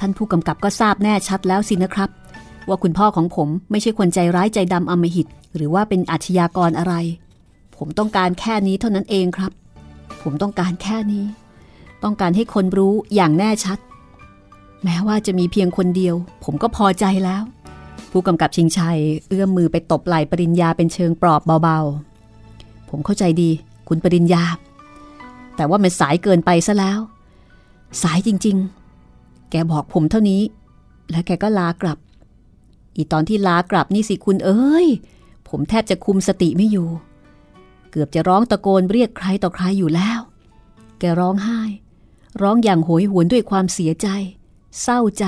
[0.00, 2.10] ท่านผู้กำกับก็ทราบแน่ชัดแล้วสินะครับ
[2.68, 6.94] ว่าคุณพ่อของผมไม่ใช่คนใจร้ายใจดำอมหิต หรือว่าเป็นอาชญากรอะไร
[7.76, 9.52] ผมต้องการแค่นี้เท่านั้นเองครับ
[10.22, 11.24] ผมต้องการแค่นี้
[12.02, 13.78] ต้องการให้คนรู้อย่างแน่ชัด
[14.84, 17.42] แม้ว่าจะมีเพียงคนเดียว ผมก็พอใจแล้ว
[18.16, 18.98] ผู้กำกับชิงชัย
[19.28, 23.50] เอื้อมมือไปตบไหล่ปริญญาเป็นเชิงปลอบเบาๆ ผมเข้าใจดี
[23.88, 24.44] คุณปริญญา
[25.56, 26.98] แต่ว่ามันสายเกินไปซะแล้ว
[28.02, 30.42] สายจริงๆ แกบอกผมเท่านี้
[31.10, 31.98] และแกก็ลากลับ
[32.96, 34.86] อีตอนที่ลากลับนี่สิคุณเอ้ย
[35.48, 36.88] ผมแทบจะคุมสติไม่อยู่
[37.90, 40.20] เกือบจะร้องตะโกนเรียกใครต่อใครอยู่แล้ว
[40.98, 41.60] แกร้องไห้
[42.42, 44.08] ร้องอย่างโหยหวนด้วยความเสียใจ
[44.82, 45.26] เศร้าใจ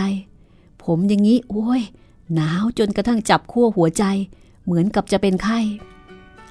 [0.84, 1.82] ผมอย่างนี้โอ้ย
[2.34, 4.04] หนาวจนกระทั่งจับขั้วหัวใจ
[4.64, 5.60] เหมือนกับจะเป็นไข้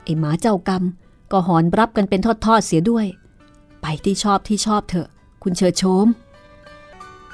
[0.03, 0.83] ไอหมาเจ้ากรรม
[1.31, 3.05] ก็หอนรับกันเป็นทอดๆเสียด้วย
[3.81, 5.07] ไปที่ชอบที่ชอบเถอะ
[5.43, 6.07] คุณเชิดโชม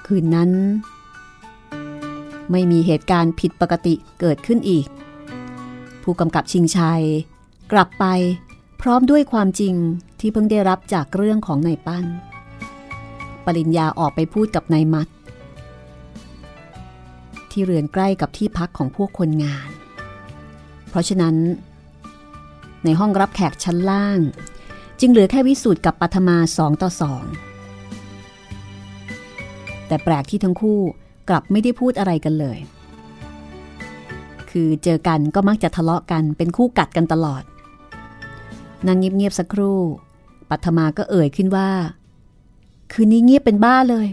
[0.05, 0.51] คืนนั้น
[2.51, 4.85] ไม่มีเหตุการณ์ผิดปกติเกิดขึ้นอีก
[6.03, 7.03] ผู้กำกับชิงชัย
[7.71, 8.05] กลับไป
[8.81, 9.73] พร้อมด้วยความจริง
[10.19, 12.05] ที่เพิ่งได้รับจากเรื่องของนายปั้น
[13.45, 15.07] ปริญญาออกไปพูดกับนายมัด
[17.53, 19.69] ที่เรือนใกล้กับที่พักของพวกคนงาน
[20.89, 21.35] เพราะฉะนั้น
[22.85, 24.19] ในห้องรับแขกชั้นล่าง
[24.99, 27.23] จึงเหลือแค่วิสูตรกับปัทมาสองต่อสอง
[29.87, 30.79] แต่แปลกที่ทั้งคู่
[31.29, 32.57] กลับไม่ได้พูดอะไรกันเลย
[34.51, 37.43] คือเจอกันก็มักจะทะเลาะกันเป็นคู่กัดกันตลอด
[38.87, 39.79] นั่งเงียบๆสักครู่
[40.49, 41.69] ปัทมาก็เอ่ยขึ้นว่า
[42.91, 44.07] คืนนี้เงียบเป็นบ้าเลย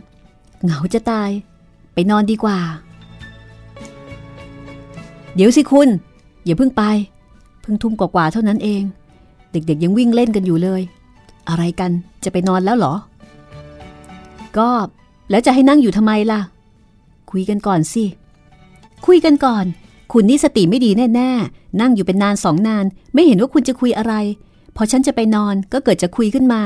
[0.62, 1.30] เหงาจะตาย
[1.94, 2.58] ไปนอนดีกว่า
[5.38, 5.88] เดี๋ยวสิคุณ
[6.44, 6.82] อย่าเพิ่งไป
[7.62, 8.82] เพิ่งทุ่มกว่าๆเท่านั้นเอง
[9.52, 10.82] เด็กๆยังวิ่งเล่นกันอยู่เลย
[11.48, 11.90] อะไรกัน
[12.24, 12.94] จะไปนอนแล้วเหรอ
[14.56, 14.68] ก็
[15.30, 16.40] แล้วจะให้นั่งอยู่ทำไมล่ะ
[17.30, 18.04] คุยกันก่อนสิ
[19.06, 19.64] คุยกันก่อน
[20.12, 24.14] คุณนี่สติไม่ดีแน่ๆ นั่งอยู่เป็นนานสองนาน ไม่เห็นว่าคุณจะคุยอะไร
[24.76, 26.62] พอฉันจะไปนอนก็เกิดจะคุยขึ้นมา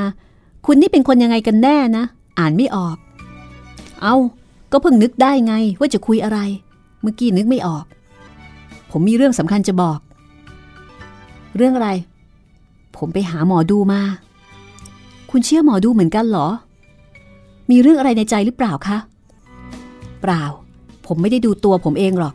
[0.66, 2.04] คุณนี่เป็นคนยังไงกันแน่นะ
[2.38, 2.96] อ่านไม่ออก
[4.02, 4.14] เอา
[4.72, 6.38] ก็เพิ่งนึกได้ไงว่าจะคุยอะไร
[7.02, 7.84] เมื่อกี้นึกไม่ออก
[8.92, 9.98] ผมมีเรื่องสำคัญจะบอก
[11.56, 11.88] เรื่องอะไร
[12.96, 14.00] ผมไปหาหมอดูมา
[15.30, 16.48] คุณเชื่อหมอดูเหมือนกันเหรอ
[17.70, 18.98] มีเรื่องอะไรในใจหรือเปล่าคะ
[20.20, 20.42] เปล่า
[21.06, 22.34] ผมไม่ได้ดูตัวผมเองหรอก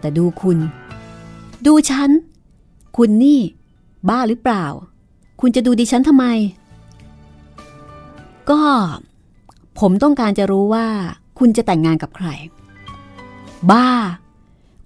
[0.00, 0.58] แต่ดูคุณ
[1.66, 2.10] ดูฉัน
[2.96, 3.40] คุณนี่
[4.08, 4.64] บ้าหรือเปล่า
[5.40, 6.24] คุณจะดูดิฉันทำไม
[8.50, 8.62] ก็
[9.80, 10.86] ผมต้องการจะรู้ว่า
[11.38, 12.28] คุณจะแต่งงานกับใคร
[13.70, 13.88] บ้า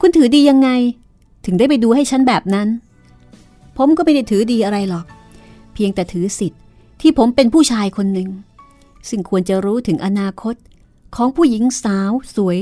[0.00, 0.68] คุณถือดียังไง
[1.45, 2.69] ถึงได้ไปดูให้ฉันแบบนั้น
[3.77, 5.07] ผมก็ไม่ได้ถือดีอะไรหรอก
[5.75, 6.61] เพียงแต่ถือสิทธิ์
[7.01, 8.29] ที่ผมเป็นผู้ชายคนหนึ่ง
[9.09, 10.55] ซึ่งควรจะรู้ถึงอนาคต
[11.17, 12.59] ของผู้หญิงสาวสวย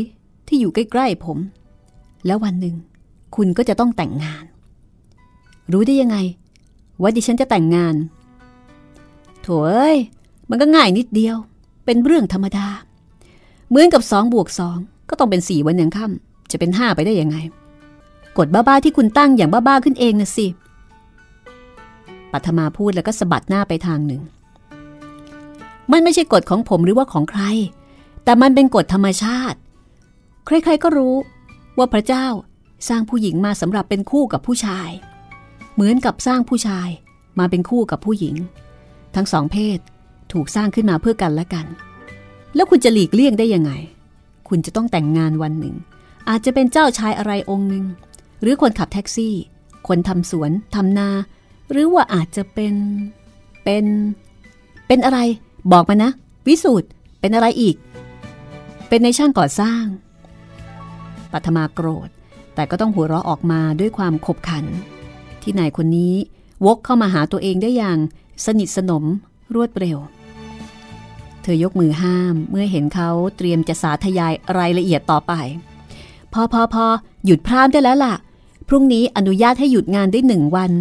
[0.49, 1.39] ที่อยู่ใกล้ๆผม
[2.27, 2.77] แล้ววันหนึ่ง
[3.37, 4.45] คุณก็จะต้องแต่งงาน
[5.73, 6.17] รู้ได้ยังไง
[7.03, 7.95] ว่าดิฉันจะแต่งงาน
[9.43, 9.99] โถเอ้ย
[10.51, 11.37] มันก็ง่ายนิดเดียว
[11.85, 12.67] เป็นเรื่องธรรมดา
[13.69, 17.37] เหมือนกับสองบวกสองก็ต้องเป็นสี่วันอย่งค่ำจะเป็นห้าไปได้ยังไง
[18.39, 20.47] กฎบ้าๆที่คุณตั้งอย่างบ้าๆขึ้นเองนะสิ
[22.33, 24.23] ปัทมาพูดแล้วก็สะบัดหน้าไปทางหนึ่ง
[25.93, 27.43] มันไม่ใช่กฎของผมหรือว่าของใคร
[28.25, 29.59] แต่มันเป็นกฎธรรมชาติ
[30.47, 31.17] ใครๆก็รู้
[31.79, 32.27] ว่าพระเจ้า
[32.89, 34.91] สร้างผู้หญิงมาสำหรับเป็นคู่กับผู้ชาย
[35.75, 36.89] เหมือนกับสร้างผู้ชาย
[37.39, 38.35] มาเป็นคู่กับผู้หญิง
[39.15, 39.79] ทั้งสองเพศ
[40.33, 41.67] ถูกสร้างขึ้นมาเพื่อกันและกัน
[42.55, 43.73] แล้วคุณจะหลีกเลี่ยงได้ยังไง
[44.49, 45.75] คุณจะต้องแต่งงานวันหนึ่ง
[46.29, 47.85] อาจจะเป็นเจ้าชายอะไรองค์หนึ่ง
[48.43, 49.35] หรือคนขับแท็กซี่
[49.89, 51.09] คนทำสวนทำนา
[51.71, 52.75] หรือว่าอาจจะเป็น
[53.65, 53.85] เป็น
[54.87, 55.19] เป็นอะไร
[55.73, 56.11] บอกมานะ
[56.47, 56.89] วิสูตร
[57.21, 57.77] เป็นอะไรอีก
[58.89, 59.85] เป็นในช่างก่อสร้าง
[61.33, 62.09] ปัทมาโกรธ
[62.55, 64.65] แต่ก็ต้องหัวเราะออกมาด้วยความขบขัน
[65.43, 66.15] ที่นายคนนี้
[66.67, 67.99] วกเข้ามาหาตัวเองได้อย่าง
[68.45, 69.05] สนิทสนม
[69.55, 69.99] รวดเร็ว
[71.43, 75.33] เธอยกมือห้ามเมื่อเห็นเขาเตรียมจะสาธยายรายละเอียดต่อไป
[76.33, 76.87] พอพอพอ
[77.25, 78.15] หยุดพรามได้แล้วล่ะ
[78.69, 80.73] พรุ่งนี้อนุญาตให้หยุดงานได้หนึ่งวัน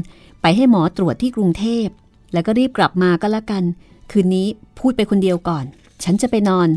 [0.41, 1.88] ไปให้หมอตรวจที่กรุงเทพ
[2.34, 3.63] แล้วก็รีบกลับมาก็แล้วกัน
[4.12, 4.48] คืนนี้
[4.80, 5.65] พูดไปคนเดียวก่อน
[6.04, 6.70] ฉันจะไปนอน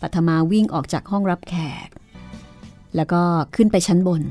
[0.00, 1.54] ปัทมาวิ่งออกจากห้องรับแข
[1.86, 1.88] ก
[2.96, 3.22] แล้วก็
[3.56, 4.22] ขึ้นไปชั้นบน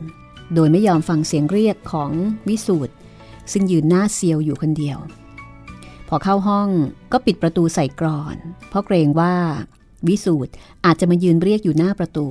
[0.53, 2.11] โดยไม่ยอมฟังเสียงเรียกของ
[2.47, 2.93] วิสูตร
[3.51, 4.97] ซึ่งยืนหน้าเซียวอยู่คนเดียว
[6.07, 6.69] พอเข้าห้อง
[7.11, 8.37] ก็ปิดประตูใส่กรอน
[8.69, 9.33] เพราะเกรงว่า
[10.07, 10.51] วิสูตร
[10.85, 12.27] อาจจะมายืนเรียกอยู่หน้าประตู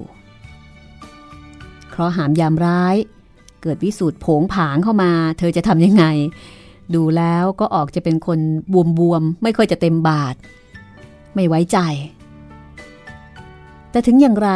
[1.90, 2.96] เพราะหามยามร้าย
[3.66, 6.04] เกิดวิสูตรผงผางเข้ามา เธอจะทำยังไง
[6.94, 8.38] ดูแล้วก็ออกจะเป็นคน
[8.98, 10.34] บวมๆ ไม่ค่อยจะเต็มบาท
[11.34, 11.78] ไม่ไว้ใจ
[13.90, 14.50] แต่ถึงอย่างไร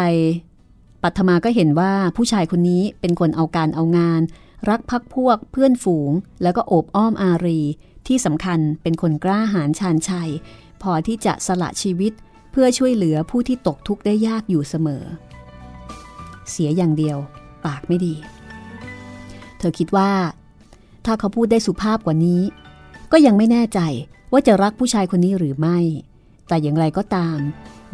[1.03, 4.21] ปัทมาก็เห็นว่าผู้ชายคนนี้เป็นคนเอาการเอางาน
[4.69, 6.11] รักพักพวกเพื่อนฝูง
[6.43, 7.61] แล้วก็โอบอ้อมอารี
[8.07, 10.31] ที่สำคัญเป็นคนกล้าหาญชาญชัย
[10.83, 12.13] พอที่จะสละชีวิต
[12.53, 15.05] เพื่อช่วยเหลือผู้ที่ตกทุกข์ได้ยากอยู่เสมอ
[16.51, 17.19] เสียอย่างเดียว
[17.65, 18.15] ปากไม่ดี
[19.61, 20.13] เธอคิดว่า
[21.05, 22.43] ถ้าเขาพูดได้สุภาพกว่านี้
[23.13, 23.81] ก็ยังไม่แน่ใจ
[24.33, 25.79] ว่าจะรักผู้ชายคนนี้หรือไม่
[26.49, 27.39] แต่อย่างไรก็ตาม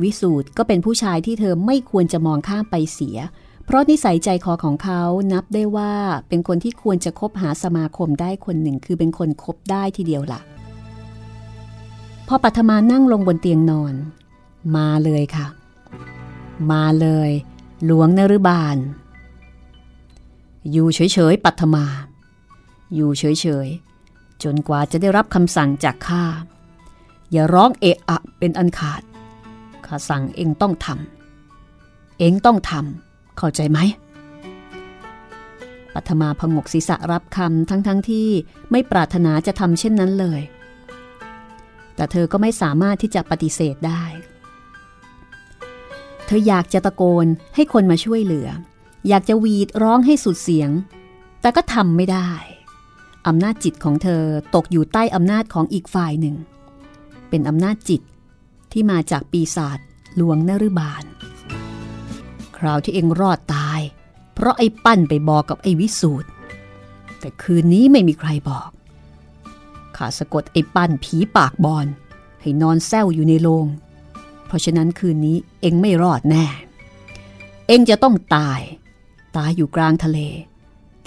[0.03, 3.19] วิสูตรก็เป็นผู้ชายที่เธอไม่ควรจะมองข้ามไปเสีย
[3.65, 5.03] เพราะนิสัยใจคอของเขา
[5.33, 5.93] นับได้ว่า
[6.29, 10.41] เป็นคนที่ควรจะคบหาสมาคมได้คนหนึ่ง คือเป็นคนคบได้ทีเดียวละ่ะ
[12.29, 13.95] พอปัทมานั่งลงบนเตียงนอน
[14.77, 15.47] มาเลยค่ะ
[16.73, 17.31] มาเลย
[17.85, 18.77] หลวงนรุบาล
[20.73, 21.85] อยู่เฉยๆปัทมา
[22.95, 26.25] อยู่เฉยๆ จนกว่าจะได้รับคำสั่งจากข้า
[27.33, 29.03] อย่าร้องเอะอะเป็นอันขาด
[29.87, 33.79] ข้าสั่งเองต้องทำ เองต้องทำ เข้าใจไหม
[35.95, 38.29] ปัทมาพงกศีรษะรับคำทั้งๆทที่
[38.71, 40.41] ไม่ปรารถนาจะทำเช่นนั้นเลย
[41.97, 44.03] แต่เธอก็ไม่สามารถที่จะปฏิเสธได้
[46.27, 48.49] เธออยากจะตะโกนให้คนมาช่วยเหลือ
[49.09, 50.71] อยากจะวีดร้องให้สุดเสียง
[51.41, 52.31] แต่ก็ทำไม่ได้
[53.27, 54.23] อำนาจจิตของเธอ
[54.55, 56.37] ตกอยู่ใต้อำนาจของอีกฝ่ายหนึ่ง
[57.29, 58.01] เป็นอำนาจจิต
[58.73, 59.79] ที่มาจากปีศาจ
[60.17, 61.05] หลวงนรุบาล
[62.57, 63.81] คราวที่เองรอดตาย
[64.35, 66.29] เพราะไอ้ปั้นไปบอกกับไอ้วิสูตร
[67.21, 68.71] แต่คืนนี้ไม่มีใครบอก
[69.97, 71.87] ข้าสะกดไอ้ปั้นผีปากบอล
[72.41, 73.67] ให้นอนแซวอยู่ในโรง
[74.47, 76.47] เพราะฉะนั้นคืนนี้เองไม่รอดแน่
[77.67, 78.61] เองจะต้องตาย
[79.37, 80.19] ตายอยู่กลางทะเล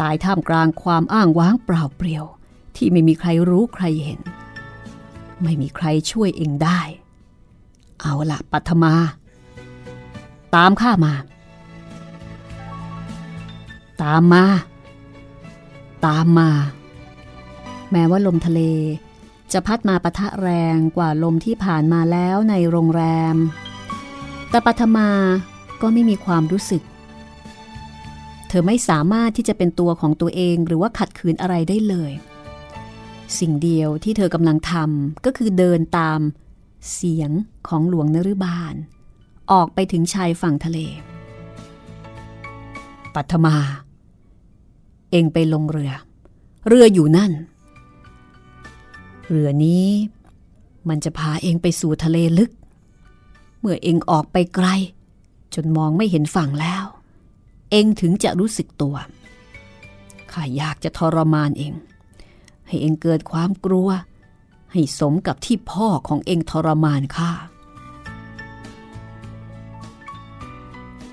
[0.02, 2.26] ตายท่ามกลางความอ้างว้างเปล่าเปลี่ยว
[2.76, 4.22] ที่ไม่มีใครรู้ใครเห็น
[5.44, 6.80] ไม่มีใครช่วยเองได้
[8.02, 8.94] เอาละปัทมา
[10.56, 11.14] ตามข้ามา
[14.04, 14.46] ตามมา
[16.06, 16.50] ตามมา
[17.92, 18.62] แม้ว่าลมทะเล
[19.54, 23.36] จะพัดมาปะทะแรงกว่าลมที่ผ่านมาแล้วในโรงแรม
[24.50, 25.10] แต่ปัทมา
[25.82, 26.84] ก็ไม่มีความรู้สึก
[28.50, 32.12] เธอไม่สามารถที่จะเป็นตัวของตัวเองหรือว่าขัดขืนอะไรได้เลย
[33.40, 36.20] สิ่งเดียวที่เธอกำลังทำก็คือเดินตาม
[36.94, 37.32] เสียง
[37.68, 38.76] ของหลวงนรุบาล
[39.52, 40.80] ออกไปถึงชายฝั่งทะเล
[43.16, 43.56] ปัทมา
[45.12, 45.94] เองไปลงเรือ
[46.68, 47.32] เรืออยู่นั่น
[49.30, 49.88] เรือนี้
[50.90, 52.52] มันจะพาเองไปสู่ทะเลลึก
[53.60, 54.68] เมื่อเองออกไปไกล
[55.56, 56.84] จนมองไม่เห็นฝั่งแล้ว
[57.72, 58.96] เองถึงจะรู้สึกตัว
[60.32, 61.74] ข้าอยากจะทรมานเอง
[62.68, 63.90] ให้เองเกิดความกลัว
[64.72, 67.32] ให้สมกับที่พ่อของเองทรมานข้า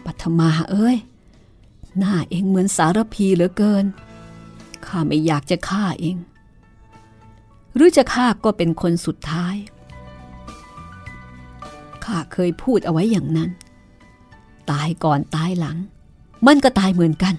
[0.05, 0.97] ปัทมาเอ้ย
[1.99, 3.85] หน้าเองเหมือนสารพีเหลือเกิน
[4.87, 6.17] ข้าไม่อยากจะฆ่าเอง
[7.75, 9.57] หรือจะฆ่าก็เป็นคนสุดท้าย
[12.05, 13.51] ข้าเคยพูดเอาไว้อย่างนั้น
[14.71, 15.79] ตายก่อนตายหลัง
[16.47, 17.35] มันก็ตายเหมือนกัน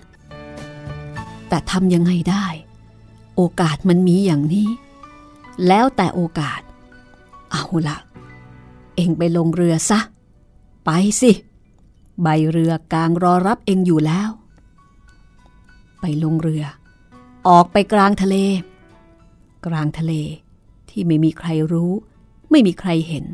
[1.49, 2.45] แต่ทำยังไงได้
[3.35, 4.69] โอกาสมันมีอย่างนี้
[5.67, 6.61] แล้วแต่โอกาส
[7.51, 7.97] เอาละ
[8.95, 9.99] เองไปลงเรือซะ
[10.85, 10.89] ไป
[11.21, 11.31] สิ
[12.21, 14.29] ใบเรือกลางรอรับเองอยู่แล้ว
[16.01, 16.63] ไปลงเรือ
[17.47, 18.35] ออกไปกลางทะเล
[19.65, 20.13] กลางทะเล
[20.89, 21.91] ที่ไม่มีใครรู้
[22.51, 23.25] ไม่มีใครเห็น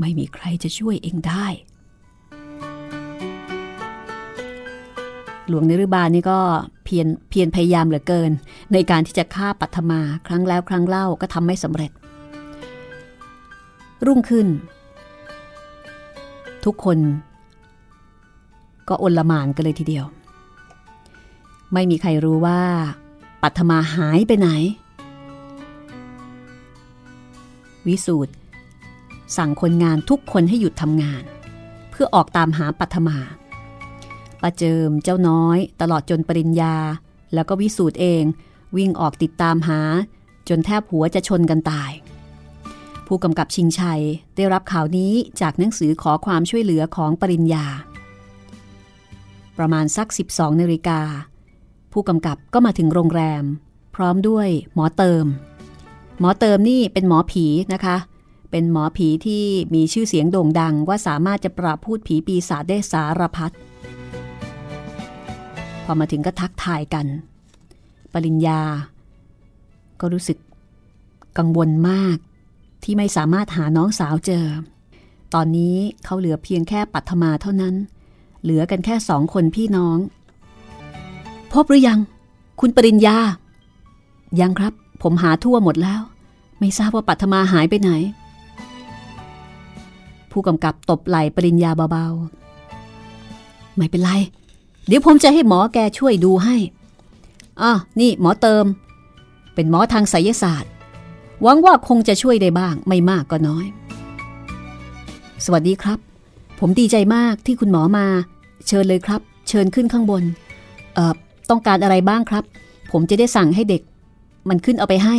[0.00, 1.46] ไม่มีใครจะช่วยเองได้
[5.48, 6.38] หลวงนิรบาลนี่ก็
[6.84, 8.30] เพียรเพียรพยายามเหลือเกิน
[8.72, 11.90] ในการที่จะฆ่าปัทมาครั้งแล้วครั้งเล่าก็ทำไม่สำเร็จ
[14.06, 14.46] รุ่งขึ้น
[16.64, 16.98] ทุกคน
[18.88, 20.06] ก็อนละหมานกันเลยทีเดียว
[21.72, 22.60] ไม่มีใครรู้ว่า
[23.42, 24.48] ปัทมาหายไปไหน
[27.86, 28.32] วิสูตร
[29.36, 31.22] สั่งคนงานทุกคนให้หยุดทำงาน
[31.90, 33.16] เพื่อออกตามหาปัทมา
[34.46, 36.76] ประเจิมเจ้าน้อย ตลอดจนปริญญา
[37.34, 38.24] แล้วก็วิสูตรเอง
[38.76, 39.80] วิ่งออกติดตามหา
[40.48, 41.92] จนแทบหัวจะชนกันตาย
[43.06, 44.02] ผู้กำกับชิงชัย
[44.36, 47.66] ได้รับข่าวนี้จากหนังสือขอความช่วยเหลือของปริญญา
[49.58, 51.00] ประมาณสัก 12นาฬิกา
[51.92, 53.44] ผู้กำกับก็มาถึงโรงแรม
[53.94, 55.24] พร้อมด้วยหมอเติม
[56.20, 57.96] หมอเติมนี่เป็นหมอผีนะคะ
[58.50, 59.44] เป็นหมอผีที่
[59.74, 63.52] มีชื่อเสียงโด่งดังว่าสามารถจะปราบพูดผีปีศาจได้สารพัด
[65.84, 67.06] พอมาถึงก็ทักทายกัน
[68.12, 68.60] ปริญญา
[70.00, 70.38] ก็รู้สึก
[71.38, 72.16] กังวลมาก
[72.82, 74.46] ที่ไม่สามารถหาน้องสาวเจอ
[75.34, 77.74] ตอนนี้เขาเหลือเพียงแค่ปัทมาเท่านั้น
[78.42, 79.98] เหลือกันแค่สองคนพี่น้อง
[81.52, 82.00] พบหรือยัง
[82.60, 83.16] คุณปริญญา
[84.40, 84.72] ยังครับ
[85.02, 86.00] ผมหาทั่วหมดแล้ว
[86.58, 87.90] ไม่ทราบว่าปัทมาหายไปไหน
[90.30, 94.10] ผู้กำกับตบไหล่ปริญญาเบาๆ ไม่เป็นไร
[94.86, 96.56] เดี๋ยวผมจะให้หมอแกช่วยดูให้
[97.60, 98.64] อะนี่หมอเติม
[99.54, 100.70] เป็นหมอทางไสยศาสตร์
[101.42, 103.66] หวังว่าคงจะช่วยได้บ้างไม่มากก็น้อย
[105.44, 105.98] สวัสดีครับ
[106.60, 108.06] ผมดีใจมากที่คุณหมอมา
[108.66, 110.22] เชิญเลยครับ เชิญขึ้นข้างบน
[110.94, 111.14] เอ่อ
[111.50, 112.44] ต้องการอะไรบ้างครับ
[112.92, 113.82] ผมจะได้สั่งให้เด็ก
[114.48, 115.16] มันขึ้นเอาไปให้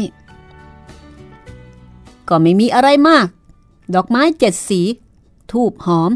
[2.30, 3.28] ก็ไม่มีอะไรมาก
[3.96, 4.82] ดอกไม้เจ็ดสี
[5.52, 6.12] ทูบหอม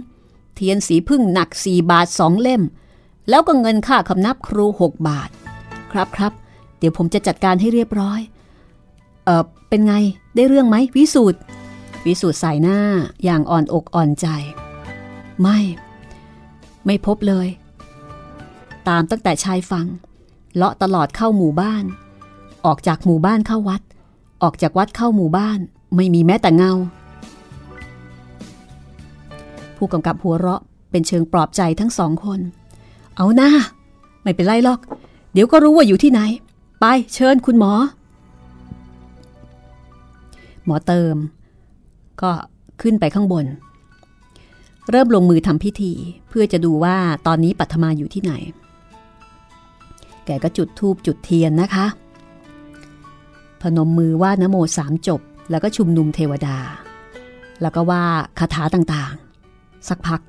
[0.56, 2.62] เทียนสีพึ่งหนักสี่บาทสองเล่ม
[3.30, 5.30] แล้วก็เงินค่าคำนับครูหกบาท
[5.92, 6.34] ครับครับ
[6.78, 8.20] เดี๋ยวผมจะจัดการให้เรียบร้อย
[9.26, 9.96] เออเป็นไง
[10.36, 11.40] ได้เรื่องไหมวิสูตร
[12.06, 12.80] วิสูตรใส่หน้า
[13.24, 14.28] อย่างอ่อนอกอ่อนใจ
[15.42, 15.60] ไม่
[16.86, 17.48] ไม่พบเลย
[18.88, 19.86] ตามตั้งแต่ชายฟัง
[20.56, 21.84] เลาะตลอดเข้าหมู่บ้าน
[22.66, 23.82] ออกจากหมู่บ้านเข้าวัด
[24.44, 25.60] ออกจากวัดเข้าหมู่บ้าน
[25.96, 26.74] ไม่มีแม้แต่เงา
[29.78, 30.62] ผู้กำกับหัวเราะ
[30.92, 32.40] เป็นเชิงปลอบใจทั้งสองคน
[33.20, 33.52] เอาหน้า
[34.24, 34.80] ไม่เป็นไรหรอก
[35.34, 36.22] เดี๋ยวก็รู้ว่าอยู่ที่ไหน
[36.80, 37.72] ไปเชิญคุณหมอ
[40.66, 41.16] หมอเติม
[42.22, 42.32] ก็
[42.82, 43.46] ขึ้นไปข้างบน
[44.90, 45.92] เริ่มลงมือทำพิธี
[46.30, 46.98] เพื่อจะดูว่า
[47.28, 48.34] ตอนนี้ปัทมาอยู่ที่ไหน
[50.26, 51.86] แกก็จุดธูปจุดเทียนนะคะ
[53.62, 56.58] พนมมือว่านโมสามจบ แล้วก็ชุมนุมเทวดา
[57.62, 58.04] แล้วก็ว่า
[58.40, 60.22] คาถาต่างๆ สักพัก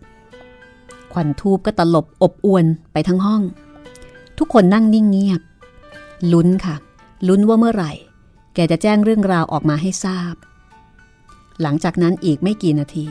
[1.13, 3.43] ควันทูบก็ตลบอบอวนไปทั้งห้อง
[4.39, 5.41] ทุกคนนั่งนิ่งเงียบ
[6.33, 6.77] ลุ้นค่ะ
[7.29, 7.93] ลุ้นว่าเมื่อไหร่
[8.55, 10.35] แกจะแจ้งเรื่องราวออกมาให้ทราบ
[11.63, 13.07] หลังจากนั้นอีกไม่กี่นาที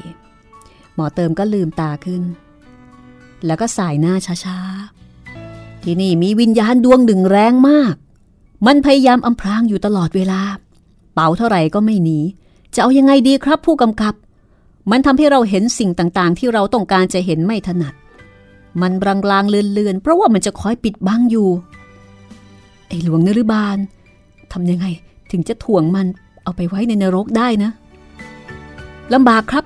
[0.94, 2.24] หมอเติมก็ลืมตาขึ้น
[3.46, 4.14] แล้วก็สายหน้า
[4.46, 7.96] ช้าๆ ที่นี่มีวิญญาณดวงหนึ่งแรงมาก
[8.68, 10.42] มันพยายามอำพรางอยู่ตลอดเวลา
[11.14, 12.20] เป่าเท่าไหร่ก็ไม่หนี
[12.74, 14.14] จะเอายังไงดีครับผู้กำกับ
[14.92, 17.94] มันทำให้เราเห็นสิ่งต่างๆ ที่เราต้องการจะเห็นไม่ถนัด
[18.82, 21.50] มันรางลางเลือนๆ เพราะว่ามันจะคอยปิดบังอยู่
[22.88, 23.78] ไอ้หลวงนรุบาล
[24.52, 24.86] ทำยังไง
[25.32, 26.08] ถึงจะถ่วงมัน
[26.44, 27.72] เอาไปไว้ในนรกได้นะ
[29.14, 29.66] ลำบากครับ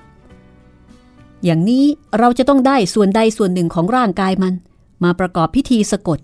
[1.44, 1.84] อย่างนี้
[2.20, 4.54] เราจะต้องได้ส่วนใดส่วนหนึ่งของร่างกายมัน
[5.04, 6.20] มาประกอบพิธีสะกด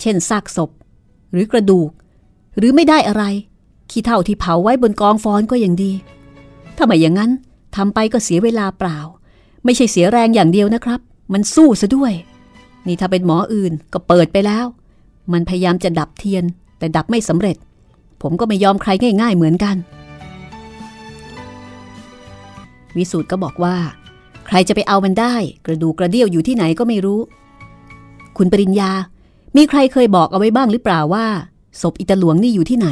[0.00, 0.70] เช่นซากศพ
[1.32, 1.90] หรือกระดูก
[2.58, 3.24] หรือไม่ได้อะไร
[3.90, 5.92] ขี้เท่าที่เผาไว้บนกองฟอนก็ยังดี
[6.76, 7.30] ถ้าไม่อย่างนั้น
[7.76, 8.98] ทำไปก็เสียเวลาเปล่า
[9.64, 11.00] ไม่ใช่เสียแรงอย่างเดียวนะครับ
[11.32, 12.12] มันสู้ซะด้วย
[12.86, 14.66] นี่ถ้าเป็นหมออื่นก็เปิดไปแล้ว
[15.32, 16.44] มันพยายามจะดับเทียน
[16.78, 17.56] แต่ดับไม่สำเร็จ
[18.22, 18.90] ผมก็ไม่ยอมใคร
[19.20, 19.76] ง่าย ๆ เหมือนกัน
[22.96, 23.76] วิสูตรก็บอกว่า
[24.46, 25.34] ใครจะไปเอามันได้
[25.66, 27.20] กระดูกระเดี่ยวอยู่ที่ไหนก็ไม่รู้
[28.36, 28.90] คุณปริญญา
[29.56, 31.26] มีใครเคยบอกเอาไว้บ้างหรือเปล่าว่า
[31.80, 32.88] ศพอิตาหลวงนี่อยู่ที่ไหน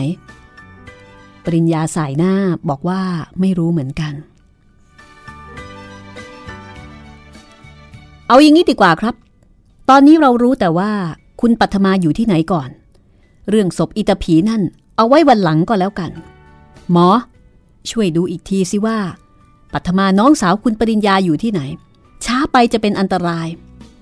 [1.45, 2.35] ปริญญาสายหน้า
[2.69, 3.01] บอกว่า
[3.41, 4.13] ไม่รู้เหมือนกัน
[8.35, 9.15] เอาอย่างนี้ดีกว่าครับ
[9.91, 10.91] ตอนนี้เรารู้แต่ว่า
[11.41, 12.69] คุณปัทมาอยู่ที่ไหนก่อน
[13.49, 14.63] เรื่องศพอิตาผีนั่น
[14.97, 16.11] เอาไว้วันหลังก็แล้วกัน
[16.93, 17.09] หมอ
[17.91, 18.99] ช่วยดูอีกทีสิว่า
[19.73, 21.61] ปัทมาน้องสาวคุณปริญญาอยู่ที่ไหน
[22.25, 23.49] ช้าไปจะเป็นอันตราย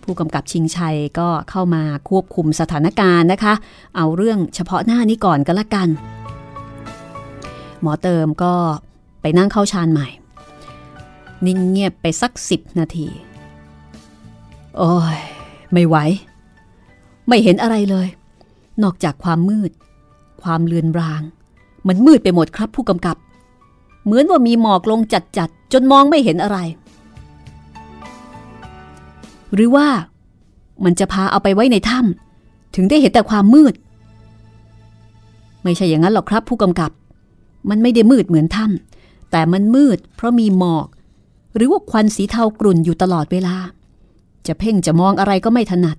[0.02, 3.54] ผู้กำกับชิงชัยก็เข้ามาควบคุมสถานการณ์นะคะ
[3.96, 5.88] เอาเรื่องเฉพาะหน้านี้ก่อนก็แล้วกัน
[7.80, 8.54] หมอเติมก็
[9.20, 10.08] ไปนั่งเข้าชานใหม่
[11.46, 13.08] นิ่งเงียบไปสักสิบนาที
[14.78, 15.18] โอ้ย
[15.72, 15.96] ไม่ไหว
[17.28, 18.08] ไม่เห็นอะไรเลย
[18.82, 19.70] นอกจากความมืด
[20.42, 21.22] ความเลือนราง
[21.88, 23.16] มันมืดไปหมดครับผู้กำกับ
[24.04, 26.58] เหมือนว่ามีหมอกลงจัดจัดจนมองไม่เห็นอะไร
[29.54, 29.86] หรือว่า
[30.84, 33.74] มันจะพาเอาไปไว้ในถ้ำถึงได้เห็นแต่ความมืด
[35.62, 36.90] ไม่ใช่อย่างนั้นหรอกครับผู้กำกับ
[37.70, 40.86] มันไม่ได้มืดเหมือนถ้ำแต่มันมืดเพราะมีหมอก
[41.56, 43.56] หรือว่าควันสีเทากรุ่นอยู่ตลอดเวลา
[44.46, 45.96] จะเพ่งจะมองอะไรก็ไม่ถนัด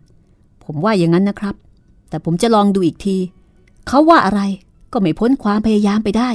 [0.64, 1.56] ผมว่าอย่างนั้นนะครับ
[2.10, 3.18] แต่ผมจะลองดูอีกที
[3.88, 4.42] เขาว่าอะไร
[4.94, 6.30] ก็ไม่พ้นความพยายามไปได้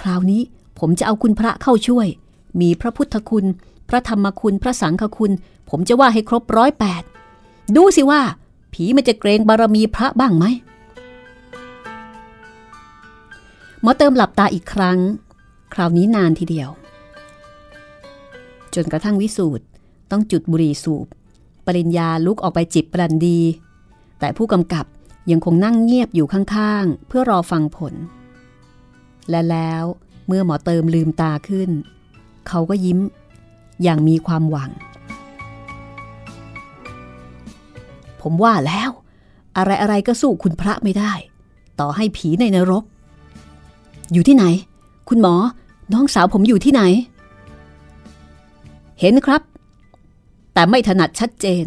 [0.00, 0.42] คราวนี้
[0.78, 2.06] ผมจะเอาคุณพระเข้าช่วย
[2.60, 3.46] มีพระพุทธคุณ
[3.88, 5.32] พระธรรมคุณ พระสังฆคุณ
[5.70, 7.02] ผมจะว่าให้ครบร้อยแปด
[7.76, 8.22] ดูสิว่า
[8.72, 10.44] ผีมันจะเกรงบารมีพระบ้างไหม
[13.80, 14.98] หมอเติมหลับตาอีกครั้ง
[15.74, 16.70] คราวนี้นานทีเดียว
[18.74, 19.64] จนกระทั่งวิสูตร
[20.10, 21.06] ต้องจุดบุหรี่สูบ
[21.66, 23.40] ปริญญาลุกออกไปจิบปรันดี
[24.18, 24.86] แต่ผู้กำกับ
[25.30, 27.94] ยังคงนั่งเงียบอยู่ข้างๆ เพื่อรอฟังผล
[29.30, 29.84] และแล้ว
[30.26, 31.70] เมื่อหมอเติมลืมตาขึ้น
[32.48, 32.98] เขาก็ยิ้ม
[33.82, 34.70] อย่างมีความหวัง
[38.20, 38.90] ผมว่าแล้ว
[39.56, 41.12] อะไรอะไรก็สู้คุณพระไม่ได้
[41.80, 42.84] ต่อให้ผีในนรก
[44.12, 44.44] อยู่ที่ไหน
[45.08, 45.34] คุณหมอ
[45.92, 46.82] น้องสาวผมอยู่ที่ไหน
[49.00, 49.42] เห็นครับ
[50.54, 51.66] แต่ไม่ถนัดชัดเจน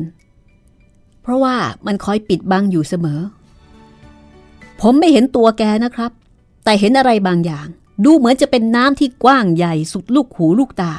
[1.22, 1.56] เพราะว่า
[1.88, 3.22] มันคอยปิดบังอยู่เสมอ
[4.82, 6.12] ผมไม่เห็นตัวแกนะครับ
[6.64, 7.68] แต่เห็นอะไรบางอย่าง
[8.06, 10.94] ดูเหมือนจะเป็นน้ำที่กว้างใหญ่สุดลูกหูลูกตา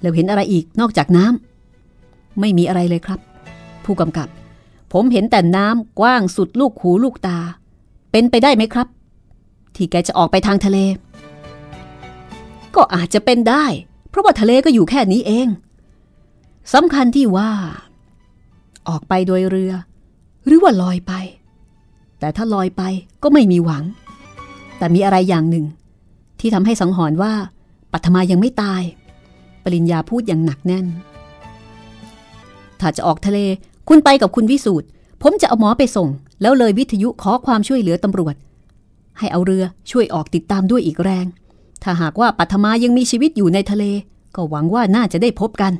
[0.00, 3.20] แล้วเห็นอะไรอีกนอกจากน้ำไม่มีอะไรเลยครับ
[3.84, 4.28] ผู้กำกับ
[4.92, 7.38] ผมเห็นแต่น้ำกว้างสุดลูกหูลูกตา
[8.12, 8.88] เป็นไปได้ไหมครับ
[9.74, 10.78] ที่แกจะออกไปทางทะเล
[12.74, 13.64] ก็อาจจะเป็นได้
[14.08, 15.48] เพราะว่าทะเลก็อยู่แค่นี้เอง
[16.72, 17.50] สำคัญที่ว่า
[18.88, 19.72] ออกไปโดยเรือ
[20.46, 21.12] หรือว่าลอยไป
[22.18, 22.82] แต่ถ้าลอยไป
[23.22, 23.84] ก็ไม่มีหวัง
[24.78, 25.66] แต่มีอะไรอย่างหนึ่ง
[26.40, 27.32] ที่ทำให้สังหรณ์ว่า
[27.92, 28.82] ปัทมายังไม่ตาย
[29.64, 30.86] ปริญญาพูดอย่างหนักแน่น
[32.80, 33.38] ถ้าจะออกทะเล
[33.88, 34.86] คุณไปกับคุณวิสูตร
[35.22, 36.08] ผมจะเอาหมอไปส่ง
[36.42, 38.34] แล้วเลยวิทยุขอความช่วยเหลือตำรวจ
[39.18, 41.26] ให้เอาเรือช่วยออกติดตามด้วยอีกแรง
[41.82, 43.84] ถ้าหากว่าปัทมายังมีชีวิตอยู่ในทะเล
[44.36, 45.72] ก็หวังว่าน่าจะได้พบกัน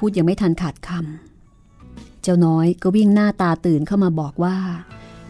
[0.00, 4.56] พูดยังไม่ทันขาดคำเจ้าน้อยก็วิ่งหน้าตาตื่นเข้ามาบอกว่า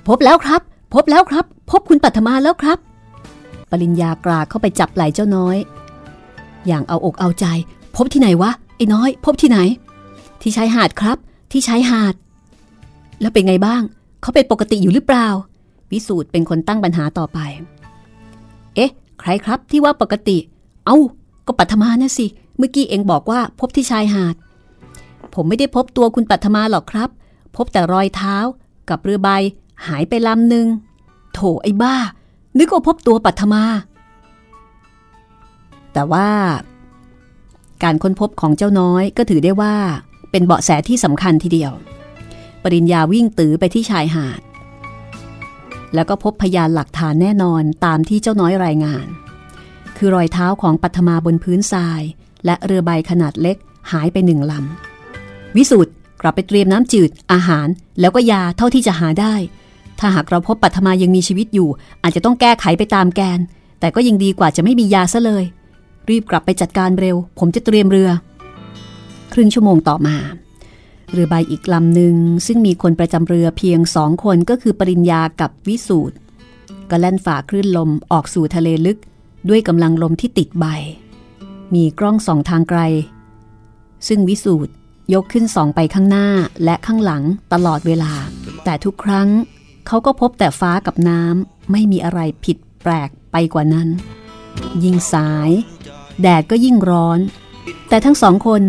[0.08, 0.60] พบแล้วครับ
[0.94, 2.78] พบแล้วครับ พบคุณปัทมาแล้วครับ
[3.70, 5.56] ปริญญากราเข้าไปจับไหล่เจ้าน้อย
[6.66, 7.46] อย่างเอาอกเอาใจ
[7.96, 9.58] พบที่ไหนวะไอ้น้อย พบที่ไหน
[10.40, 11.16] ที่ชายหาดครับ
[11.52, 12.14] ที่ชายหาด
[13.20, 13.82] แล้วเป็นไงบ้าง
[14.22, 15.28] เขาเป็นปกติอยู่หรือเปล่า
[15.92, 17.38] วิสูตรเป็นคนตั้งปัญหาต่อไป
[18.74, 18.90] เอ๊ะ
[19.20, 20.36] ใครครับที่ว่าปกติ
[20.86, 20.98] เอา้า
[21.46, 24.34] ก็ปัทมานะสิ เมื่อกี้เองบอกว่าพบที่ชายหาด
[25.34, 27.10] ผมไม่ได้พบตัวคุณปัทมาหรอกครับ
[27.56, 28.36] พบแต่รอยเท้า
[28.90, 29.30] กับเรือใบ
[29.86, 30.66] หายไปลำหนึ่ง
[31.32, 31.96] โถไอ้บ้า
[32.58, 33.64] นึกว่าพบตัวปัทมา
[35.92, 36.30] แต่ว่า
[37.82, 39.74] การค้นพบของเจ้าน้อยก็ถือได้ว่า
[40.30, 41.72] เป็นเบาะแสที่สำคัญทีเดียว
[42.62, 44.40] ปริญญาวิ่งตือไปที่ชายหาด
[45.94, 49.06] แล้วก็พบพยานหลักฐานแน่นอนตามที่เจ้าน้อยรายงาน
[49.96, 52.02] คือรอยเท้าของปัทมาบนพื้นทราย
[52.44, 53.56] และเรือใบขนาดเล็ก
[53.92, 54.89] หายไปหนึ่งลำ
[55.56, 57.68] วิสุทธ์กลับไปเตรียมน้ำจืด อาหาร
[58.00, 59.34] แล้วก็ยาเท่าที่จะหาได้
[59.98, 61.68] ถ้าหากเราพบปัทมายังมีชีวิตอยู่
[62.02, 63.40] อาจจะต้องแก้ไขไปตามแกน
[63.80, 65.44] แต่ก็ยังดีกว่าจะไม่มียาซะเลย
[66.08, 68.10] รีบกลับไปจัดการเร็ว ผมจะเตรียมเรือ
[69.32, 70.16] ครึ่งชั่วโมงต่อมา
[71.12, 76.16] เรือใบอีกลำหนึ่งซึ่งมีคนประจำเรือเพียงสองคนก็คือปริญญากับวิสูตร
[76.90, 78.98] ก็แล่นฝ่าคลื่นลมออกสู่ทะเลลึก
[79.48, 80.66] ด้วยกำลังลมที่ติดใบ
[81.74, 82.80] มีกล้องส่องทางไกล
[84.08, 84.72] ซึ่งวิสูตร
[85.14, 86.28] ยกขึ้นส่องไปข้างหน้า
[86.64, 88.12] และข้างหลังตลอดเวลา
[88.64, 89.28] แต่ทุกครั้ง
[89.86, 93.88] เขาก็พบแต่ฟ้ากับน้ำไม่มีอะไรผิดแปลกไปกว่านั้น
[94.84, 95.50] ยิ่งสาย
[96.22, 97.20] แดดก็ยิ่งร้อน
[97.88, 98.62] แต่ทั้งสองคน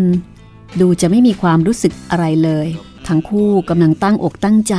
[0.80, 2.66] ดูจะไม่มีความรู้สึกอะไรเลย
[3.06, 4.76] ทั้งคู่กำลังตั้งอกตั้งใจ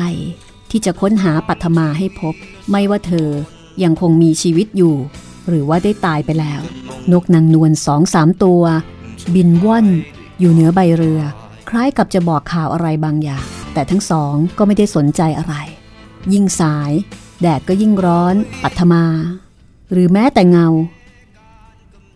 [0.72, 2.36] ที่จะค้นหาปัทมาให้พบ
[2.72, 3.30] ไม่ว่าเธอ
[3.84, 4.96] ยังคงมีชีวิตอยู่
[5.48, 6.62] หรือว่าได้ตายไปแล้ว
[7.12, 8.64] นกนางนวลสองสามตัว
[9.36, 9.88] บินว่อน
[10.40, 11.22] อยู่เหนือใบเรือ
[11.76, 15.56] ล้ายกับจะบอกข่าวอะไรบางอย่าง แต่ทั้งสองก็ไม่ได้สนใจอะไร
[16.34, 16.92] ยิ่งสาย
[17.42, 19.06] แดดก็ยิ่งร้อนปัทมา
[19.92, 20.68] หรือแม้แต่เงา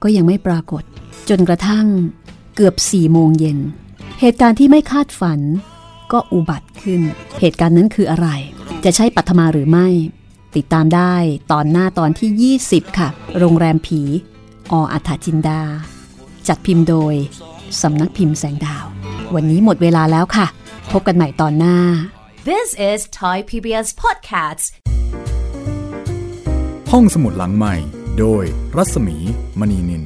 [0.04, 0.84] ก็ยังไม่ปรากฏ
[1.30, 1.86] จนกระทั่ง
[2.56, 3.60] เกือบสี่โมงเย็น
[4.22, 5.40] เหตุการณ์ที่ไม่คาดฝัน
[6.12, 7.02] ก็อุบัติขึ้น
[7.40, 8.28] เหตุการณ์นั้นคืออะไร
[8.84, 9.88] จะใช่ปัทมาหรือไม่
[10.56, 11.16] ติดตามได้
[11.52, 14.02] ตอนหน้าตอนที่ 20 ค่ะ โรงแรมผี
[14.72, 15.62] ออัฐจินดา
[16.48, 17.14] จัดพิมพ์โดย
[17.82, 18.97] สำนักพิมพ์แสงดาว
[19.36, 20.48] วันนี้หมดเวลาแล้วค่ะ
[20.92, 21.78] พบกันใหม่ตอนหน้า
[22.50, 24.66] This is Thai PBS Podcasts.
[26.92, 27.76] ห้องสมุดหลังใหม่
[28.20, 28.44] โดย
[28.78, 29.18] รัศมี
[29.60, 30.04] มณีนิน